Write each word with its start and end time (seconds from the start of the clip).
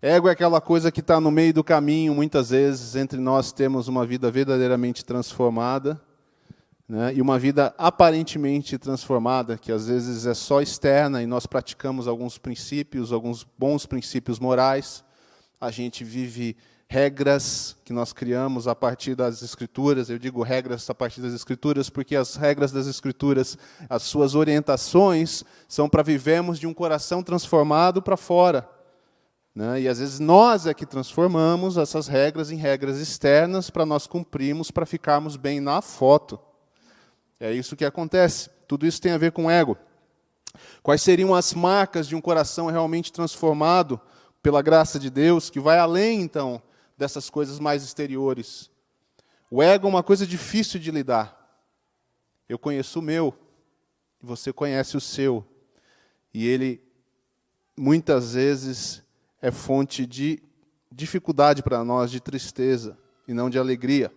Ego 0.00 0.28
é 0.28 0.30
aquela 0.30 0.60
coisa 0.60 0.92
que 0.92 1.00
está 1.00 1.20
no 1.20 1.28
meio 1.28 1.52
do 1.52 1.64
caminho, 1.64 2.14
muitas 2.14 2.50
vezes, 2.50 2.94
entre 2.94 3.18
nós 3.18 3.50
temos 3.50 3.88
uma 3.88 4.06
vida 4.06 4.30
verdadeiramente 4.30 5.04
transformada 5.04 6.00
né, 6.88 7.12
e 7.16 7.20
uma 7.20 7.36
vida 7.36 7.74
aparentemente 7.76 8.78
transformada, 8.78 9.58
que 9.58 9.72
às 9.72 9.88
vezes 9.88 10.24
é 10.24 10.34
só 10.34 10.62
externa 10.62 11.20
e 11.20 11.26
nós 11.26 11.46
praticamos 11.46 12.06
alguns 12.06 12.38
princípios, 12.38 13.12
alguns 13.12 13.44
bons 13.58 13.86
princípios 13.86 14.38
morais. 14.38 15.02
A 15.60 15.68
gente 15.72 16.04
vive 16.04 16.56
regras 16.86 17.76
que 17.84 17.92
nós 17.92 18.12
criamos 18.12 18.68
a 18.68 18.76
partir 18.76 19.16
das 19.16 19.42
Escrituras. 19.42 20.08
Eu 20.08 20.18
digo 20.20 20.44
regras 20.44 20.88
a 20.88 20.94
partir 20.94 21.20
das 21.20 21.34
Escrituras 21.34 21.90
porque 21.90 22.14
as 22.14 22.36
regras 22.36 22.70
das 22.70 22.86
Escrituras, 22.86 23.58
as 23.90 24.04
suas 24.04 24.36
orientações, 24.36 25.42
são 25.66 25.88
para 25.88 26.04
vivermos 26.04 26.56
de 26.60 26.68
um 26.68 26.72
coração 26.72 27.20
transformado 27.20 28.00
para 28.00 28.16
fora. 28.16 28.77
Né? 29.58 29.80
E 29.80 29.88
às 29.88 29.98
vezes 29.98 30.20
nós 30.20 30.68
é 30.68 30.72
que 30.72 30.86
transformamos 30.86 31.76
essas 31.76 32.06
regras 32.06 32.52
em 32.52 32.54
regras 32.54 33.00
externas 33.00 33.70
para 33.70 33.84
nós 33.84 34.06
cumprirmos, 34.06 34.70
para 34.70 34.86
ficarmos 34.86 35.34
bem 35.34 35.58
na 35.58 35.82
foto. 35.82 36.38
É 37.40 37.52
isso 37.52 37.74
que 37.74 37.84
acontece. 37.84 38.50
Tudo 38.68 38.86
isso 38.86 39.00
tem 39.02 39.10
a 39.10 39.18
ver 39.18 39.32
com 39.32 39.50
ego. 39.50 39.76
Quais 40.80 41.02
seriam 41.02 41.34
as 41.34 41.54
marcas 41.54 42.06
de 42.06 42.14
um 42.14 42.20
coração 42.20 42.66
realmente 42.66 43.12
transformado 43.12 44.00
pela 44.40 44.62
graça 44.62 44.96
de 44.96 45.10
Deus, 45.10 45.50
que 45.50 45.58
vai 45.58 45.76
além, 45.76 46.20
então, 46.20 46.62
dessas 46.96 47.28
coisas 47.28 47.58
mais 47.58 47.82
exteriores? 47.82 48.70
O 49.50 49.60
ego 49.60 49.88
é 49.88 49.90
uma 49.90 50.04
coisa 50.04 50.24
difícil 50.24 50.78
de 50.78 50.92
lidar. 50.92 51.36
Eu 52.48 52.60
conheço 52.60 53.00
o 53.00 53.02
meu, 53.02 53.34
você 54.22 54.52
conhece 54.52 54.96
o 54.96 55.00
seu. 55.00 55.44
E 56.32 56.46
ele, 56.46 56.80
muitas 57.76 58.34
vezes, 58.34 59.02
é 59.40 59.50
fonte 59.50 60.06
de 60.06 60.42
dificuldade 60.90 61.62
para 61.62 61.84
nós, 61.84 62.10
de 62.10 62.20
tristeza 62.20 62.98
e 63.26 63.32
não 63.32 63.48
de 63.48 63.58
alegria. 63.58 64.12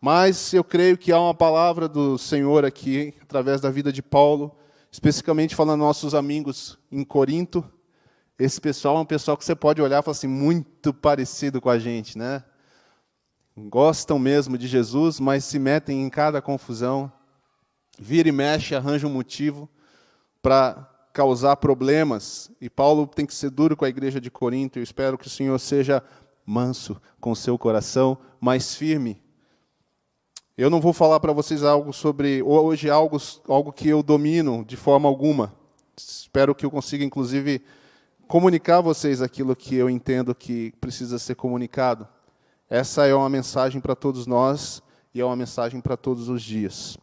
Mas 0.00 0.52
eu 0.52 0.62
creio 0.62 0.96
que 0.96 1.12
há 1.12 1.20
uma 1.20 1.34
palavra 1.34 1.88
do 1.88 2.16
Senhor 2.18 2.64
aqui, 2.64 3.14
através 3.20 3.60
da 3.60 3.70
vida 3.70 3.92
de 3.92 4.02
Paulo, 4.02 4.56
especificamente 4.90 5.54
falando 5.54 5.80
nossos 5.80 6.14
amigos 6.14 6.78
em 6.90 7.04
Corinto. 7.04 7.64
Esse 8.38 8.60
pessoal 8.60 8.98
é 8.98 9.00
um 9.00 9.04
pessoal 9.04 9.36
que 9.36 9.44
você 9.44 9.54
pode 9.54 9.82
olhar 9.82 10.00
e 10.00 10.02
falar 10.02 10.16
assim, 10.16 10.28
muito 10.28 10.94
parecido 10.94 11.60
com 11.60 11.68
a 11.68 11.78
gente, 11.78 12.16
né? 12.16 12.44
Gostam 13.56 14.18
mesmo 14.20 14.56
de 14.56 14.68
Jesus, 14.68 15.18
mas 15.18 15.44
se 15.44 15.58
metem 15.58 16.04
em 16.04 16.08
cada 16.08 16.40
confusão, 16.40 17.12
vira 17.98 18.28
e 18.28 18.32
mexe, 18.32 18.76
arranja 18.76 19.08
um 19.08 19.12
motivo 19.12 19.68
para 20.40 20.88
causar 21.12 21.56
problemas. 21.56 22.50
E 22.60 22.68
Paulo 22.70 23.06
tem 23.06 23.26
que 23.26 23.34
ser 23.34 23.50
duro 23.50 23.76
com 23.76 23.84
a 23.84 23.88
igreja 23.88 24.20
de 24.20 24.30
Corinto. 24.30 24.78
Eu 24.78 24.82
espero 24.82 25.18
que 25.18 25.26
o 25.26 25.30
Senhor 25.30 25.58
seja 25.58 26.02
manso 26.44 27.00
com 27.20 27.34
seu 27.34 27.58
coração, 27.58 28.16
mais 28.40 28.74
firme. 28.74 29.22
Eu 30.56 30.70
não 30.70 30.80
vou 30.80 30.92
falar 30.92 31.20
para 31.20 31.32
vocês 31.32 31.62
algo 31.62 31.92
sobre 31.92 32.42
hoje 32.42 32.90
algo 32.90 33.16
algo 33.46 33.72
que 33.72 33.88
eu 33.88 34.02
domino 34.02 34.64
de 34.64 34.76
forma 34.76 35.08
alguma. 35.08 35.54
Espero 35.96 36.54
que 36.54 36.66
eu 36.66 36.70
consiga 36.70 37.04
inclusive 37.04 37.62
comunicar 38.26 38.78
a 38.78 38.82
vocês 38.82 39.22
aquilo 39.22 39.54
que 39.54 39.74
eu 39.74 39.88
entendo 39.88 40.34
que 40.34 40.72
precisa 40.80 41.18
ser 41.18 41.34
comunicado. 41.34 42.08
Essa 42.68 43.06
é 43.06 43.14
uma 43.14 43.28
mensagem 43.28 43.80
para 43.80 43.94
todos 43.94 44.26
nós 44.26 44.82
e 45.14 45.20
é 45.20 45.24
uma 45.24 45.36
mensagem 45.36 45.80
para 45.80 45.96
todos 45.96 46.28
os 46.28 46.42
dias. 46.42 46.98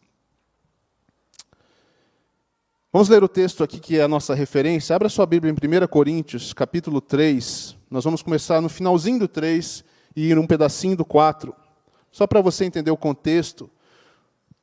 Vamos 2.96 3.10
ler 3.10 3.22
o 3.22 3.28
texto 3.28 3.62
aqui 3.62 3.78
que 3.78 3.98
é 3.98 4.02
a 4.02 4.08
nossa 4.08 4.34
referência. 4.34 4.96
Abra 4.96 5.10
sua 5.10 5.26
Bíblia 5.26 5.52
em 5.52 5.84
1 5.84 5.86
Coríntios, 5.86 6.54
capítulo 6.54 6.98
3. 6.98 7.76
Nós 7.90 8.04
vamos 8.04 8.22
começar 8.22 8.58
no 8.62 8.70
finalzinho 8.70 9.18
do 9.18 9.28
3 9.28 9.84
e 10.16 10.30
ir 10.30 10.38
um 10.38 10.46
pedacinho 10.46 10.96
do 10.96 11.04
4. 11.04 11.54
Só 12.10 12.26
para 12.26 12.40
você 12.40 12.64
entender 12.64 12.90
o 12.90 12.96
contexto, 12.96 13.68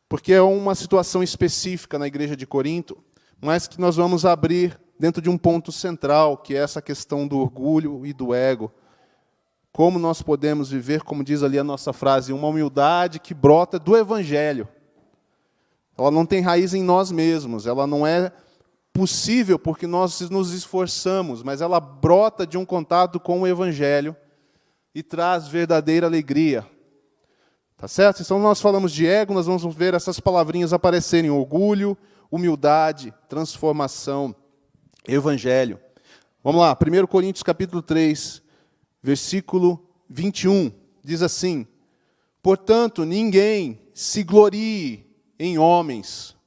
porque 0.09 0.33
é 0.33 0.41
uma 0.41 0.73
situação 0.73 1.21
específica 1.21 1.99
na 1.99 2.07
igreja 2.07 2.35
de 2.35 2.47
Corinto, 2.47 2.97
mas 3.39 3.67
que 3.67 3.79
nós 3.79 3.97
vamos 3.97 4.25
abrir 4.25 4.81
dentro 4.99 5.21
de 5.21 5.29
um 5.29 5.37
ponto 5.37 5.71
central, 5.71 6.37
que 6.37 6.55
é 6.55 6.57
essa 6.57 6.81
questão 6.81 7.27
do 7.27 7.37
orgulho 7.37 8.03
e 8.03 8.13
do 8.13 8.33
ego. 8.33 8.71
Como 9.71 9.99
nós 9.99 10.23
podemos 10.23 10.71
viver, 10.71 11.03
como 11.03 11.23
diz 11.23 11.43
ali 11.43 11.59
a 11.59 11.63
nossa 11.63 11.93
frase, 11.93 12.33
uma 12.33 12.47
humildade 12.47 13.19
que 13.19 13.35
brota 13.35 13.77
do 13.77 13.95
evangelho. 13.95 14.67
Ela 15.97 16.11
não 16.11 16.25
tem 16.25 16.41
raiz 16.41 16.73
em 16.73 16.83
nós 16.83 17.11
mesmos, 17.11 17.67
ela 17.67 17.85
não 17.85 18.05
é 18.05 18.31
possível 18.91 19.57
porque 19.57 19.87
nós 19.87 20.19
nos 20.29 20.51
esforçamos, 20.51 21.41
mas 21.43 21.61
ela 21.61 21.79
brota 21.79 22.45
de 22.45 22.57
um 22.57 22.65
contato 22.65 23.19
com 23.19 23.41
o 23.41 23.47
Evangelho 23.47 24.15
e 24.93 25.01
traz 25.01 25.47
verdadeira 25.47 26.05
alegria. 26.07 26.65
Tá 27.75 27.87
certo? 27.87 28.21
Então 28.21 28.39
nós 28.39 28.61
falamos 28.61 28.91
de 28.93 29.05
ego, 29.05 29.33
nós 29.33 29.45
vamos 29.45 29.75
ver 29.75 29.93
essas 29.93 30.19
palavrinhas 30.19 30.71
aparecerem: 30.71 31.29
orgulho, 31.29 31.97
humildade, 32.31 33.13
transformação, 33.27 34.33
evangelho. 35.07 35.79
Vamos 36.43 36.61
lá, 36.61 36.77
1 36.79 37.07
Coríntios 37.07 37.43
capítulo 37.43 37.81
3, 37.81 38.41
versículo 39.01 39.85
21, 40.09 40.71
diz 41.03 41.21
assim: 41.21 41.67
Portanto, 42.41 43.03
ninguém 43.03 43.81
se 43.93 44.23
glorie 44.23 45.02
em 45.45 45.57
homens, 45.57 46.37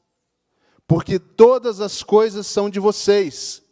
porque 0.86 1.18
todas 1.18 1.82
as 1.82 2.02
coisas 2.02 2.46
são 2.46 2.70
de 2.70 2.80
vocês. 2.80 3.62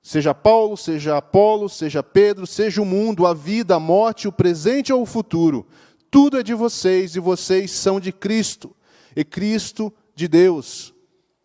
Seja 0.00 0.32
Paulo, 0.32 0.76
seja 0.76 1.16
Apolo, 1.16 1.68
seja 1.68 2.00
Pedro, 2.00 2.46
seja 2.46 2.80
o 2.80 2.86
mundo, 2.86 3.26
a 3.26 3.34
vida, 3.34 3.74
a 3.74 3.80
morte, 3.80 4.28
o 4.28 4.32
presente 4.32 4.92
ou 4.92 5.02
o 5.02 5.06
futuro, 5.06 5.66
tudo 6.12 6.38
é 6.38 6.44
de 6.44 6.54
vocês 6.54 7.16
e 7.16 7.20
vocês 7.20 7.72
são 7.72 7.98
de 7.98 8.12
Cristo, 8.12 8.74
e 9.16 9.24
Cristo 9.24 9.92
de 10.14 10.28
Deus. 10.28 10.94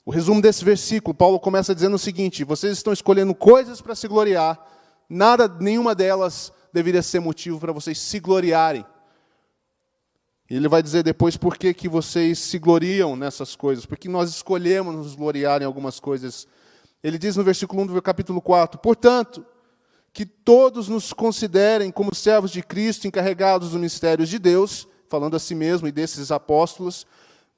O 0.06 0.12
resumo 0.12 0.44
desse 0.44 0.64
versículo, 0.64 1.16
Paulo 1.16 1.40
começa 1.40 1.74
dizendo 1.74 1.96
o 1.96 2.00
seguinte: 2.00 2.44
vocês 2.44 2.78
estão 2.78 2.94
escolhendo 2.94 3.34
coisas 3.34 3.82
para 3.82 3.96
se 3.96 4.08
gloriar, 4.08 4.64
nada, 5.10 5.48
nenhuma 5.48 5.96
delas 5.96 6.54
deveria 6.72 7.02
ser 7.02 7.20
motivo 7.20 7.60
para 7.60 7.74
vocês 7.74 7.98
se 7.98 8.20
gloriarem. 8.20 8.86
Ele 10.50 10.68
vai 10.68 10.84
dizer 10.84 11.02
depois 11.02 11.36
por 11.36 11.58
que, 11.58 11.74
que 11.74 11.90
vocês 11.90 12.38
se 12.38 12.60
gloriam 12.60 13.16
nessas 13.16 13.56
coisas, 13.56 13.86
porque 13.86 14.08
nós 14.08 14.30
escolhemos 14.30 14.96
nos 14.96 15.16
gloriar 15.16 15.62
em 15.62 15.66
algumas 15.66 16.00
coisas. 16.00 16.48
Ele 17.04 17.18
diz 17.18 17.36
no 17.36 17.44
versículo 17.44 17.82
1 17.82 17.88
do 17.88 18.02
capítulo 18.02 18.40
4: 18.40 18.80
Portanto, 18.80 19.44
que 20.14 20.26
todos 20.26 20.88
nos 20.88 21.12
considerem 21.12 21.92
como 21.92 22.14
servos 22.14 22.52
de 22.52 22.62
Cristo, 22.62 23.08
encarregados 23.08 23.72
dos 23.72 23.82
mistérios 23.82 24.30
de 24.30 24.38
Deus, 24.38 24.88
falando 25.10 25.36
a 25.36 25.40
si 25.40 25.56
mesmo 25.56 25.88
e 25.88 25.92
desses 25.92 26.32
apóstolos. 26.32 27.08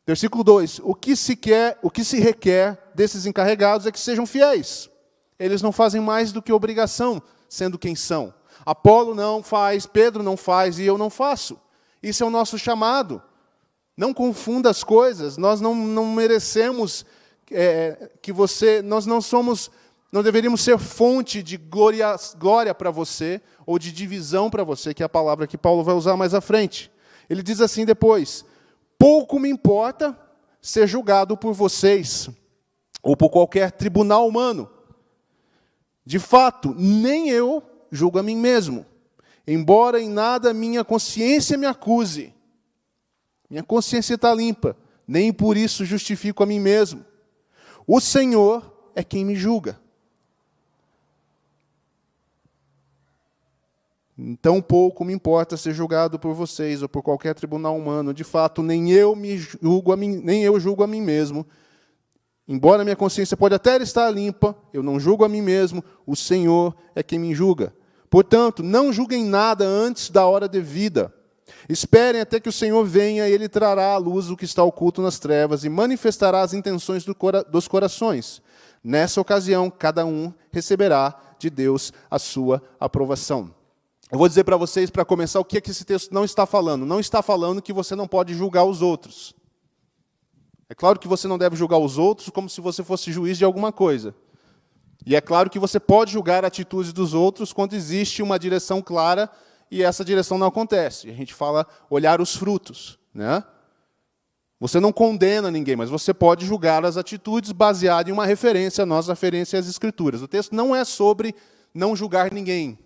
Versículo 0.05 0.41
2: 0.43 0.79
O 0.83 0.95
que 0.95 1.15
se 1.15 1.35
quer, 1.35 1.77
o 1.83 1.91
que 1.91 2.05
se 2.05 2.19
requer 2.21 2.81
desses 2.95 3.25
encarregados 3.25 3.85
é 3.85 3.91
que 3.91 3.99
sejam 3.99 4.25
fiéis. 4.25 4.89
Eles 5.37 5.61
não 5.61 5.73
fazem 5.73 5.99
mais 5.99 6.31
do 6.31 6.41
que 6.41 6.53
obrigação, 6.53 7.21
sendo 7.49 7.77
quem 7.77 7.95
são. 7.95 8.33
Apolo 8.65 9.13
não 9.13 9.43
faz, 9.43 9.85
Pedro 9.85 10.23
não 10.23 10.37
faz 10.37 10.79
e 10.79 10.83
eu 10.83 10.97
não 10.97 11.09
faço. 11.09 11.59
Isso 12.01 12.23
é 12.23 12.27
o 12.27 12.31
nosso 12.31 12.57
chamado. 12.57 13.21
Não 13.95 14.13
confunda 14.13 14.69
as 14.69 14.83
coisas. 14.83 15.37
Nós 15.37 15.59
não, 15.59 15.73
não 15.73 16.05
merecemos 16.07 17.05
é, 17.51 18.11
que 18.21 18.31
você. 18.31 18.81
Nós 18.81 19.05
não 19.05 19.21
somos. 19.21 19.71
Não 20.11 20.23
deveríamos 20.23 20.61
ser 20.61 20.77
fonte 20.77 21.43
de 21.43 21.57
glória, 21.57 22.15
glória 22.37 22.73
para 22.73 22.89
você, 22.89 23.41
ou 23.65 23.77
de 23.77 23.91
divisão 23.91 24.49
para 24.49 24.63
você, 24.63 24.93
que 24.93 25.03
é 25.03 25.05
a 25.05 25.09
palavra 25.09 25.45
que 25.45 25.57
Paulo 25.57 25.83
vai 25.83 25.93
usar 25.93 26.15
mais 26.15 26.33
à 26.33 26.39
frente. 26.39 26.89
Ele 27.29 27.43
diz 27.43 27.59
assim 27.59 27.85
depois: 27.85 28.45
Pouco 28.97 29.39
me 29.39 29.49
importa 29.49 30.17
ser 30.61 30.87
julgado 30.87 31.35
por 31.35 31.53
vocês, 31.53 32.29
ou 33.01 33.17
por 33.17 33.29
qualquer 33.29 33.71
tribunal 33.71 34.27
humano. 34.27 34.69
De 36.05 36.19
fato, 36.19 36.73
nem 36.77 37.29
eu 37.29 37.61
julgo 37.91 38.17
a 38.19 38.23
mim 38.23 38.37
mesmo 38.37 38.85
embora 39.47 40.01
em 40.01 40.09
nada 40.09 40.53
minha 40.53 40.83
consciência 40.83 41.57
me 41.57 41.65
acuse. 41.65 42.33
Minha 43.49 43.63
consciência 43.63 44.15
está 44.15 44.33
limpa, 44.33 44.75
nem 45.07 45.31
por 45.31 45.55
isso 45.55 45.85
justifico 45.85 46.43
a 46.43 46.45
mim 46.45 46.59
mesmo. 46.59 47.05
O 47.87 48.01
Senhor 48.01 48.91
é 48.93 49.03
quem 49.03 49.23
me 49.23 49.35
julga. 49.35 49.79
Então 54.17 54.61
pouco 54.61 55.05
me 55.05 55.13
importa 55.13 55.55
ser 55.55 55.73
julgado 55.73 56.17
por 56.17 56.33
vocês 56.33 56.81
ou 56.81 56.89
por 56.89 57.03
qualquer 57.03 57.35
tribunal 57.35 57.77
humano. 57.77 58.13
De 58.13 58.23
fato, 58.23 58.63
nem 58.63 58.91
eu 58.91 59.15
me 59.15 59.37
julgo 59.37 59.91
a 59.93 59.97
mim, 59.97 60.19
nem 60.23 60.43
eu 60.43 60.59
julgo 60.59 60.83
a 60.83 60.87
mim 60.87 61.01
mesmo. 61.01 61.45
Embora 62.47 62.83
minha 62.83 62.95
consciência 62.95 63.37
pode 63.37 63.53
até 63.53 63.77
estar 63.77 64.09
limpa, 64.09 64.57
eu 64.73 64.81
não 64.81 64.99
julgo 64.99 65.23
a 65.23 65.29
mim 65.29 65.41
mesmo. 65.41 65.83
O 66.05 66.15
Senhor 66.15 66.75
é 66.95 67.03
quem 67.03 67.19
me 67.19 67.35
julga. 67.35 67.73
Portanto, 68.09 68.63
não 68.63 68.91
julguem 68.93 69.25
nada 69.25 69.65
antes 69.65 70.09
da 70.09 70.25
hora 70.25 70.47
devida. 70.47 71.13
Esperem 71.69 72.21
até 72.21 72.39
que 72.39 72.49
o 72.49 72.53
Senhor 72.53 72.83
venha 72.85 73.27
e 73.27 73.31
ele 73.31 73.49
trará 73.49 73.93
à 73.93 73.97
luz 73.97 74.29
o 74.29 74.37
que 74.37 74.45
está 74.45 74.63
oculto 74.63 75.01
nas 75.01 75.19
trevas 75.19 75.63
e 75.63 75.69
manifestará 75.69 76.41
as 76.41 76.53
intenções 76.53 77.03
do 77.03 77.13
cora 77.13 77.43
dos 77.43 77.67
corações. 77.67 78.41
Nessa 78.83 79.19
ocasião, 79.19 79.69
cada 79.69 80.05
um 80.05 80.33
receberá 80.51 81.15
de 81.37 81.49
Deus 81.49 81.91
a 82.09 82.17
sua 82.17 82.61
aprovação. 82.79 83.53
Eu 84.09 84.17
vou 84.17 84.27
dizer 84.29 84.45
para 84.45 84.55
vocês, 84.55 84.89
para 84.89 85.03
começar, 85.03 85.39
o 85.39 85.45
que, 85.45 85.57
é 85.57 85.61
que 85.61 85.71
esse 85.71 85.83
texto 85.83 86.13
não 86.13 86.23
está 86.23 86.45
falando. 86.45 86.85
Não 86.85 86.99
está 86.99 87.21
falando 87.21 87.61
que 87.61 87.73
você 87.73 87.95
não 87.95 88.07
pode 88.07 88.33
julgar 88.33 88.63
os 88.63 88.81
outros. 88.81 89.35
É 90.69 90.75
claro 90.75 90.99
que 90.99 91.07
você 91.07 91.27
não 91.27 91.37
deve 91.37 91.55
julgar 91.57 91.77
os 91.77 91.97
outros 91.97 92.29
como 92.29 92.49
se 92.49 92.61
você 92.61 92.83
fosse 92.83 93.11
juiz 93.11 93.37
de 93.37 93.43
alguma 93.43 93.71
coisa. 93.71 94.15
E 95.07 95.15
é 95.15 95.21
claro 95.21 95.49
que 95.49 95.57
você 95.57 95.79
pode 95.79 96.11
julgar 96.11 96.43
atitudes 96.43 96.91
dos 96.91 97.13
outros 97.13 97.53
quando 97.53 97.73
existe 97.73 98.21
uma 98.21 98.37
direção 98.37 98.81
clara 98.81 99.29
e 99.71 99.81
essa 99.81 100.03
direção 100.03 100.37
não 100.37 100.47
acontece. 100.47 101.09
A 101.09 101.13
gente 101.13 101.33
fala 101.33 101.65
olhar 101.89 102.19
os 102.19 102.35
frutos. 102.35 102.99
Né? 103.13 103.41
Você 104.59 104.81
não 104.81 104.91
condena 104.91 105.49
ninguém, 105.49 105.77
mas 105.77 105.89
você 105.89 106.13
pode 106.13 106.45
julgar 106.45 106.83
as 106.83 106.97
atitudes 106.97 107.53
baseado 107.53 108.09
em 108.09 108.11
uma 108.11 108.25
referência, 108.25 108.81
a 108.81 108.85
nossa 108.85 109.13
referência 109.13 109.57
às 109.57 109.69
Escrituras. 109.69 110.21
O 110.21 110.27
texto 110.27 110.53
não 110.53 110.75
é 110.75 110.83
sobre 110.83 111.33
não 111.73 111.95
julgar 111.95 112.33
ninguém. 112.33 112.77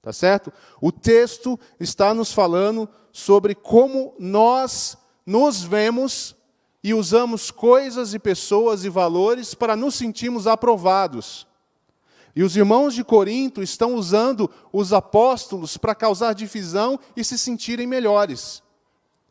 Tá 0.00 0.14
certo? 0.14 0.50
O 0.80 0.90
texto 0.90 1.60
está 1.78 2.14
nos 2.14 2.32
falando 2.32 2.88
sobre 3.12 3.54
como 3.54 4.14
nós 4.18 4.96
nos 5.26 5.62
vemos 5.62 6.34
e 6.84 6.92
usamos 6.92 7.50
coisas 7.50 8.12
e 8.12 8.18
pessoas 8.18 8.84
e 8.84 8.90
valores 8.90 9.54
para 9.54 9.74
nos 9.74 9.94
sentirmos 9.94 10.46
aprovados. 10.46 11.46
E 12.36 12.42
os 12.42 12.54
irmãos 12.54 12.94
de 12.94 13.02
Corinto 13.02 13.62
estão 13.62 13.94
usando 13.94 14.50
os 14.70 14.92
apóstolos 14.92 15.78
para 15.78 15.94
causar 15.94 16.34
divisão 16.34 17.00
e 17.16 17.24
se 17.24 17.38
sentirem 17.38 17.86
melhores. 17.86 18.62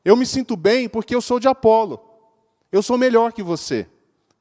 Eu 0.04 0.18
me 0.18 0.26
sinto 0.26 0.58
bem 0.58 0.90
porque 0.90 1.14
eu 1.14 1.22
sou 1.22 1.40
de 1.40 1.48
Apolo. 1.48 2.00
Eu 2.72 2.82
sou 2.82 2.98
melhor 2.98 3.32
que 3.32 3.44
você, 3.44 3.88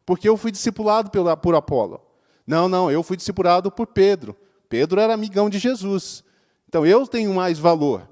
porque 0.07 0.27
eu 0.27 0.39
fui 0.39 0.51
discipulado 0.51 1.11
por 1.43 1.55
Apolo. 1.55 2.01
Não, 2.47 2.67
não, 2.67 2.91
eu 2.91 3.03
fui 3.03 3.19
discipulado 3.19 3.71
por 3.71 3.89
Pedro. 3.89 4.35
Pedro 4.71 4.99
era 4.99 5.13
amigão 5.13 5.51
de 5.51 5.59
Jesus. 5.59 6.25
Então 6.67 6.87
eu 6.87 7.07
tenho 7.07 7.35
mais 7.35 7.59
valor. 7.59 8.09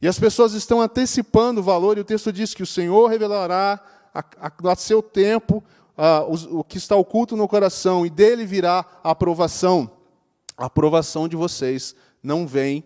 E 0.00 0.08
as 0.08 0.18
pessoas 0.18 0.54
estão 0.54 0.80
antecipando 0.80 1.60
o 1.60 1.64
valor, 1.64 1.98
e 1.98 2.00
o 2.00 2.04
texto 2.04 2.32
diz 2.32 2.54
que 2.54 2.62
o 2.62 2.66
Senhor 2.66 3.08
revelará 3.08 3.80
a, 4.14 4.20
a, 4.20 4.72
a 4.72 4.76
seu 4.76 5.02
tempo 5.02 5.62
a, 5.96 6.24
o, 6.24 6.60
o 6.60 6.64
que 6.64 6.78
está 6.78 6.96
oculto 6.96 7.36
no 7.36 7.46
coração, 7.46 8.06
e 8.06 8.10
dele 8.10 8.46
virá 8.46 8.86
a 9.04 9.10
aprovação. 9.10 9.90
A 10.56 10.66
aprovação 10.66 11.28
de 11.28 11.36
vocês 11.36 11.94
não 12.22 12.46
vem 12.46 12.84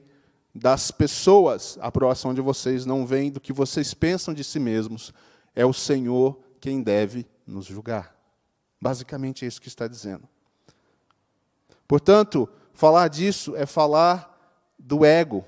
das 0.54 0.90
pessoas, 0.90 1.76
a 1.80 1.88
aprovação 1.88 2.32
de 2.32 2.40
vocês 2.40 2.86
não 2.86 3.04
vem 3.04 3.30
do 3.30 3.40
que 3.40 3.52
vocês 3.52 3.92
pensam 3.92 4.32
de 4.32 4.44
si 4.44 4.60
mesmos. 4.60 5.12
É 5.54 5.64
o 5.66 5.72
Senhor 5.72 6.38
quem 6.60 6.82
deve 6.82 7.26
nos 7.46 7.66
julgar. 7.66 8.14
Basicamente 8.80 9.44
é 9.44 9.48
isso 9.48 9.60
que 9.60 9.68
está 9.68 9.88
dizendo. 9.88 10.28
Portanto, 11.86 12.48
falar 12.72 13.08
disso 13.08 13.54
é 13.56 13.66
falar 13.66 14.30
do 14.78 15.04
ego. 15.04 15.44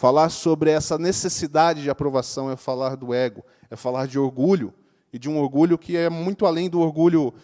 Falar 0.00 0.30
sobre 0.30 0.70
essa 0.70 0.96
necessidade 0.96 1.82
de 1.82 1.90
aprovação 1.90 2.50
é 2.50 2.56
falar 2.56 2.96
do 2.96 3.12
ego, 3.12 3.44
é 3.68 3.76
falar 3.76 4.06
de 4.06 4.18
orgulho, 4.18 4.72
e 5.12 5.18
de 5.18 5.28
um 5.28 5.36
orgulho 5.36 5.76
que 5.76 5.94
é 5.94 6.08
muito 6.08 6.46
além 6.46 6.70
do 6.70 6.80
orgulho 6.80 7.34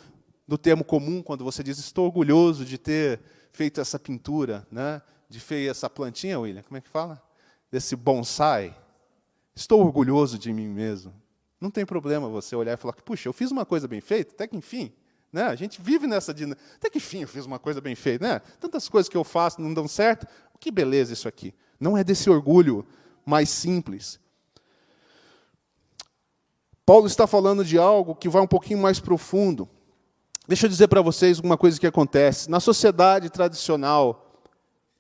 do 0.49 0.57
termo 0.57 0.83
comum, 0.83 1.23
quando 1.23 1.45
você 1.45 1.63
diz 1.63 1.79
estou 1.79 2.07
orgulhoso 2.07 2.65
de 2.65 2.79
ter 2.79 3.21
feito 3.53 3.79
essa 3.79 3.99
pintura, 3.99 4.67
né? 4.73 5.03
de 5.29 5.39
feia 5.39 5.71
essa 5.71 5.91
plantinha, 5.91 6.41
William, 6.41 6.63
como 6.63 6.79
é 6.79 6.81
que 6.81 6.89
fala? 6.89 7.23
Desse 7.71 7.95
bonsai. 7.95 8.75
Estou 9.55 9.83
orgulhoso 9.83 10.39
de 10.39 10.51
mim 10.51 10.69
mesmo. 10.69 11.13
Não 11.61 11.71
tem 11.71 11.85
problema 11.85 12.27
você 12.27 12.57
olhar 12.57 12.73
e 12.73 12.79
falar, 12.79 12.95
puxa, 12.95 13.29
eu 13.29 13.35
fiz 13.35 13.51
uma 13.51 13.67
coisa 13.67 13.87
bem 13.87 14.01
feita, 14.01 14.33
até 14.33 14.47
que 14.47 14.57
enfim. 14.57 14.91
Né? 15.31 15.43
A 15.43 15.55
gente 15.55 15.79
vive 15.83 16.07
nessa 16.07 16.33
dinâmica. 16.33 16.63
Até 16.77 16.89
que 16.89 16.97
enfim 16.97 17.21
eu 17.21 17.29
fiz 17.29 17.45
uma 17.45 17.59
coisa 17.59 17.83
bem 17.83 17.95
feita. 17.95 18.27
Né? 18.27 18.41
Tantas 18.59 18.89
coisas 18.89 19.11
que 19.11 19.17
eu 19.19 19.25
faço 19.25 19.61
não 19.61 19.75
dão 19.75 19.87
certo. 19.87 20.27
Que 20.59 20.71
beleza 20.71 21.13
isso 21.13 21.29
aqui. 21.29 21.53
Não 21.79 21.97
é 21.97 22.05
desse 22.05 22.31
orgulho 22.31 22.87
mais 23.25 23.49
simples. 23.49 24.19
Paulo 26.85 27.07
está 27.07 27.27
falando 27.27 27.65
de 27.65 27.77
algo 27.77 28.15
que 28.15 28.29
vai 28.29 28.41
um 28.41 28.47
pouquinho 28.47 28.79
mais 28.79 29.01
profundo. 29.01 29.69
Deixa 30.47 30.67
eu 30.67 30.71
dizer 30.71 30.87
para 30.87 31.03
vocês 31.03 31.41
uma 31.41 31.57
coisa 31.57 31.81
que 31.81 31.87
acontece. 31.87 32.49
Na 32.49 32.61
sociedade 32.61 33.29
tradicional, 33.29 34.41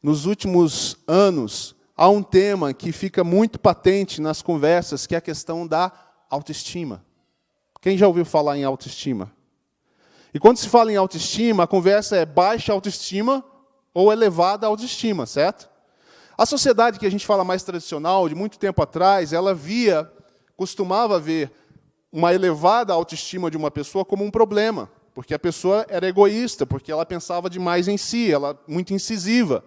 nos 0.03 0.27
últimos 0.27 0.97
anos, 1.07 1.77
há 1.97 2.09
um 2.09 2.23
tema 2.23 2.75
que 2.75 2.91
fica 2.91 3.23
muito 3.23 3.61
patente 3.61 4.21
nas 4.21 4.43
conversas, 4.43 5.07
que 5.07 5.15
é 5.15 5.19
a 5.19 5.21
questão 5.21 5.65
da 5.67 5.93
autoestima. 6.29 7.05
Quem 7.81 7.97
já 7.97 8.09
ouviu 8.09 8.25
falar 8.25 8.59
em 8.59 8.65
autoestima? 8.65 9.33
E 10.35 10.41
quando 10.41 10.57
se 10.57 10.69
fala 10.69 10.93
em 10.93 10.97
autoestima, 10.97 11.63
a 11.63 11.67
conversa 11.69 12.17
é 12.17 12.27
baixa 12.27 12.73
autoestima 12.73 13.45
ou 13.95 14.13
elevada 14.13 14.67
autoestima, 14.67 15.25
certo? 15.25 15.71
A 16.39 16.45
sociedade 16.45 16.99
que 16.99 17.07
a 17.07 17.11
gente 17.11 17.27
fala 17.27 17.45
mais 17.45 17.63
tradicional, 17.63 18.29
de 18.29 18.35
muito 18.35 18.59
tempo 18.59 18.83
atrás, 18.83 19.33
ela 19.33 19.55
via, 19.55 20.11
costumava 20.57 21.19
ver 21.19 21.51
uma 22.13 22.35
elevada 22.35 22.93
autoestima 22.93 23.51
de 23.51 23.57
uma 23.57 23.71
pessoa 23.71 24.05
como 24.05 24.23
um 24.23 24.31
problema, 24.31 24.91
porque 25.15 25.33
a 25.33 25.39
pessoa 25.39 25.87
era 25.89 26.07
egoísta, 26.07 26.67
porque 26.67 26.93
ela 26.93 27.07
pensava 27.07 27.49
demais 27.49 27.89
em 27.89 27.97
si, 27.97 28.31
ela 28.31 28.59
muito 28.69 28.93
incisiva. 28.93 29.65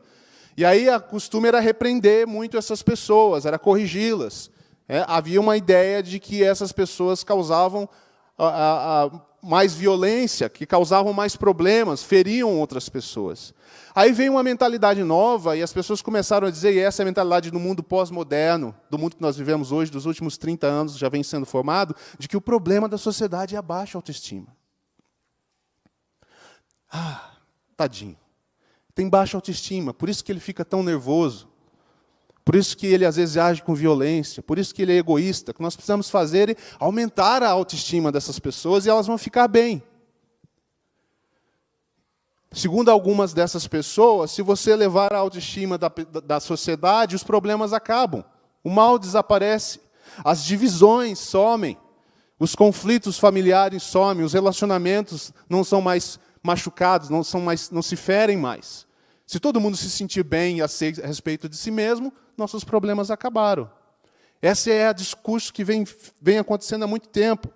E 0.56 0.64
aí 0.64 0.88
a 0.90 1.00
costume 1.00 1.48
era 1.48 1.60
repreender 1.60 2.28
muito 2.28 2.56
essas 2.56 2.84
pessoas, 2.84 3.46
era 3.46 3.58
corrigi-las. 3.58 4.52
É, 4.88 5.04
havia 5.08 5.40
uma 5.40 5.58
ideia 5.58 6.04
de 6.04 6.20
que 6.20 6.44
essas 6.44 6.72
pessoas 6.72 7.24
causavam 7.24 7.90
a, 8.38 8.46
a, 8.48 9.06
a 9.06 9.12
mais 9.42 9.74
violência, 9.74 10.50
que 10.50 10.66
causavam 10.66 11.14
mais 11.14 11.36
problemas, 11.36 12.04
feriam 12.04 12.60
outras 12.60 12.90
pessoas. 12.90 13.54
Aí 13.94 14.12
veio 14.12 14.34
uma 14.34 14.44
mentalidade 14.44 15.04
nova 15.04 15.58
e 15.58 15.64
as 15.64 15.74
pessoas 15.74 16.02
começaram 16.02 16.48
a 16.48 16.52
dizer, 16.52 16.74
e 16.74 16.80
essa 16.80 17.02
é 17.02 17.04
a 17.04 17.06
mentalidade 17.06 17.52
do 17.52 17.60
mundo 17.60 17.84
pós-moderno, 17.84 18.76
do 18.90 18.98
mundo 18.98 19.16
que 19.16 19.22
nós 19.22 19.38
vivemos 19.38 19.72
hoje, 19.72 19.92
dos 19.92 20.06
últimos 20.06 20.38
30 20.38 20.68
anos, 20.68 20.98
já 20.98 21.10
vem 21.10 21.24
sendo 21.24 21.46
formado, 21.46 21.96
de 22.18 22.28
que 22.28 22.38
o 22.38 22.42
problema 22.42 22.88
da 22.88 22.98
sociedade 22.98 23.56
é 23.56 23.58
a 23.58 23.62
baixa 23.62 23.98
autoestima. 23.98 24.48
Ah, 26.92 27.32
tadinho 27.76 28.18
tem 29.00 29.08
baixa 29.08 29.38
autoestima, 29.38 29.94
por 29.94 30.10
isso 30.10 30.22
que 30.22 30.30
ele 30.30 30.42
fica 30.42 30.66
tão 30.66 30.84
nervoso, 30.84 31.48
por 32.44 32.54
isso 32.54 32.76
que 32.76 32.86
ele 32.86 33.06
às 33.06 33.16
vezes 33.16 33.38
age 33.38 33.64
com 33.64 33.74
violência, 33.74 34.44
por 34.44 34.60
isso 34.60 34.76
que 34.76 34.82
ele 34.82 34.92
é 34.92 34.98
egoísta. 34.98 35.52
O 35.52 35.54
que 35.54 35.62
nós 35.62 35.74
precisamos 35.74 36.10
fazer 36.10 36.50
é 36.50 36.56
aumentar 36.78 37.42
a 37.42 37.50
autoestima 37.50 38.12
dessas 38.12 38.40
pessoas 38.40 38.86
e 38.86 38.90
elas 38.90 39.08
vão 39.08 39.18
ficar 39.18 39.48
bem. 39.48 39.82
Segundo 42.52 42.90
algumas 42.90 43.32
dessas 43.32 43.68
pessoas, 43.68 44.32
se 44.32 44.42
você 44.42 44.72
elevar 44.72 45.14
a 45.14 45.18
autoestima 45.18 45.78
da, 45.78 45.92
da 46.24 46.40
sociedade, 46.40 47.16
os 47.16 47.24
problemas 47.24 47.74
acabam, 47.74 48.24
o 48.64 48.70
mal 48.70 48.98
desaparece, 48.98 49.80
as 50.24 50.44
divisões 50.44 51.20
somem, 51.20 51.78
os 52.40 52.56
conflitos 52.56 53.20
familiares 53.20 53.84
somem, 53.84 54.26
os 54.26 54.34
relacionamentos 54.34 55.32
não 55.48 55.64
são 55.64 55.80
mais 55.80 56.20
machucados, 56.42 57.10
não, 57.10 57.24
são 57.24 57.42
mais, 57.42 57.70
não 57.70 57.82
se 57.82 57.96
ferem 57.96 58.38
mais. 58.38 58.88
Se 59.28 59.40
todo 59.40 59.60
mundo 59.60 59.78
se 59.78 59.90
sentir 59.90 60.24
bem 60.24 60.60
a 60.62 60.68
respeito 61.06 61.48
de 61.48 61.56
si 61.56 61.70
mesmo, 61.70 62.12
nossos 62.36 62.64
problemas 62.64 63.12
acabaram. 63.12 63.70
Esse 64.42 64.72
é 64.72 64.90
o 64.90 64.94
discurso 64.94 65.54
que 65.54 65.64
vem, 65.64 65.86
vem 66.20 66.40
acontecendo 66.40 66.84
há 66.84 66.88
muito 66.88 67.10
tempo. 67.10 67.50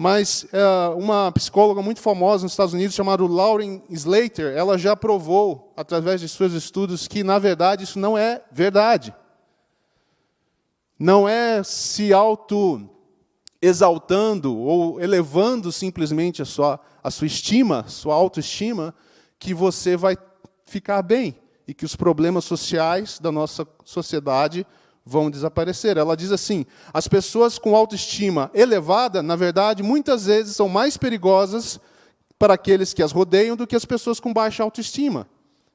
Mas 0.00 0.46
é, 0.52 0.64
uma 0.94 1.32
psicóloga 1.32 1.82
muito 1.82 2.00
famosa 2.00 2.44
nos 2.44 2.52
Estados 2.52 2.72
Unidos, 2.72 2.94
chamada 2.94 3.26
Lauren 3.26 3.82
Slater, 3.90 4.56
ela 4.56 4.78
já 4.78 4.94
provou, 4.94 5.72
através 5.76 6.20
de 6.20 6.28
seus 6.28 6.52
estudos, 6.52 7.08
que, 7.08 7.24
na 7.24 7.36
verdade, 7.40 7.82
isso 7.82 7.98
não 7.98 8.16
é 8.16 8.40
verdade. 8.52 9.12
Não 10.96 11.28
é 11.28 11.64
se 11.64 12.12
auto-exaltando 12.12 14.56
ou 14.56 15.00
elevando 15.00 15.72
simplesmente 15.72 16.42
a 16.42 16.44
sua, 16.44 16.78
a 17.02 17.10
sua 17.10 17.26
estima, 17.26 17.84
sua 17.88 18.14
autoestima, 18.14 18.94
que 19.36 19.52
você 19.52 19.96
vai 19.96 20.16
ficar 20.64 21.02
bem 21.02 21.34
e 21.66 21.74
que 21.74 21.84
os 21.84 21.96
problemas 21.96 22.44
sociais 22.44 23.18
da 23.18 23.32
nossa 23.32 23.66
sociedade 23.84 24.64
vão 25.08 25.30
desaparecer. 25.30 25.96
Ela 25.96 26.16
diz 26.16 26.30
assim: 26.30 26.66
as 26.92 27.08
pessoas 27.08 27.58
com 27.58 27.74
autoestima 27.74 28.50
elevada, 28.52 29.22
na 29.22 29.34
verdade, 29.34 29.82
muitas 29.82 30.26
vezes 30.26 30.54
são 30.54 30.68
mais 30.68 30.96
perigosas 30.96 31.80
para 32.38 32.54
aqueles 32.54 32.92
que 32.92 33.02
as 33.02 33.10
rodeiam 33.10 33.56
do 33.56 33.66
que 33.66 33.74
as 33.74 33.86
pessoas 33.86 34.20
com 34.20 34.32
baixa 34.32 34.62
autoestima. 34.62 35.26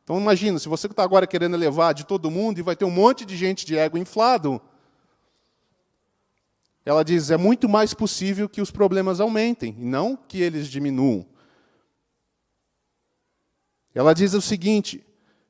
Então 0.04 0.20
imagina, 0.20 0.60
se 0.60 0.70
você 0.70 0.88
está 0.88 1.04
agora 1.04 1.26
querendo 1.26 1.56
elevar 1.56 1.94
de 1.94 2.06
todo 2.06 2.30
mundo 2.30 2.60
e 2.60 2.62
vai 2.62 2.76
ter 2.76 2.86
um 2.86 2.92
monte 2.92 3.26
de 3.26 3.36
gente 3.36 3.66
de 3.66 3.78
ego 3.78 3.98
inflado, 3.98 4.62
ela 6.86 7.04
diz, 7.04 7.32
é 7.32 7.38
muito 7.38 7.68
mais 7.68 7.94
possível 7.94 8.48
que 8.48 8.62
os 8.62 8.70
problemas 8.70 9.20
aumentem, 9.20 9.74
não 9.80 10.16
que 10.16 10.42
eles 10.42 10.68
diminuam. 10.68 11.26
Ela 13.96 14.14
diz 14.14 14.34
o 14.34 14.42
seguinte: 14.42 15.04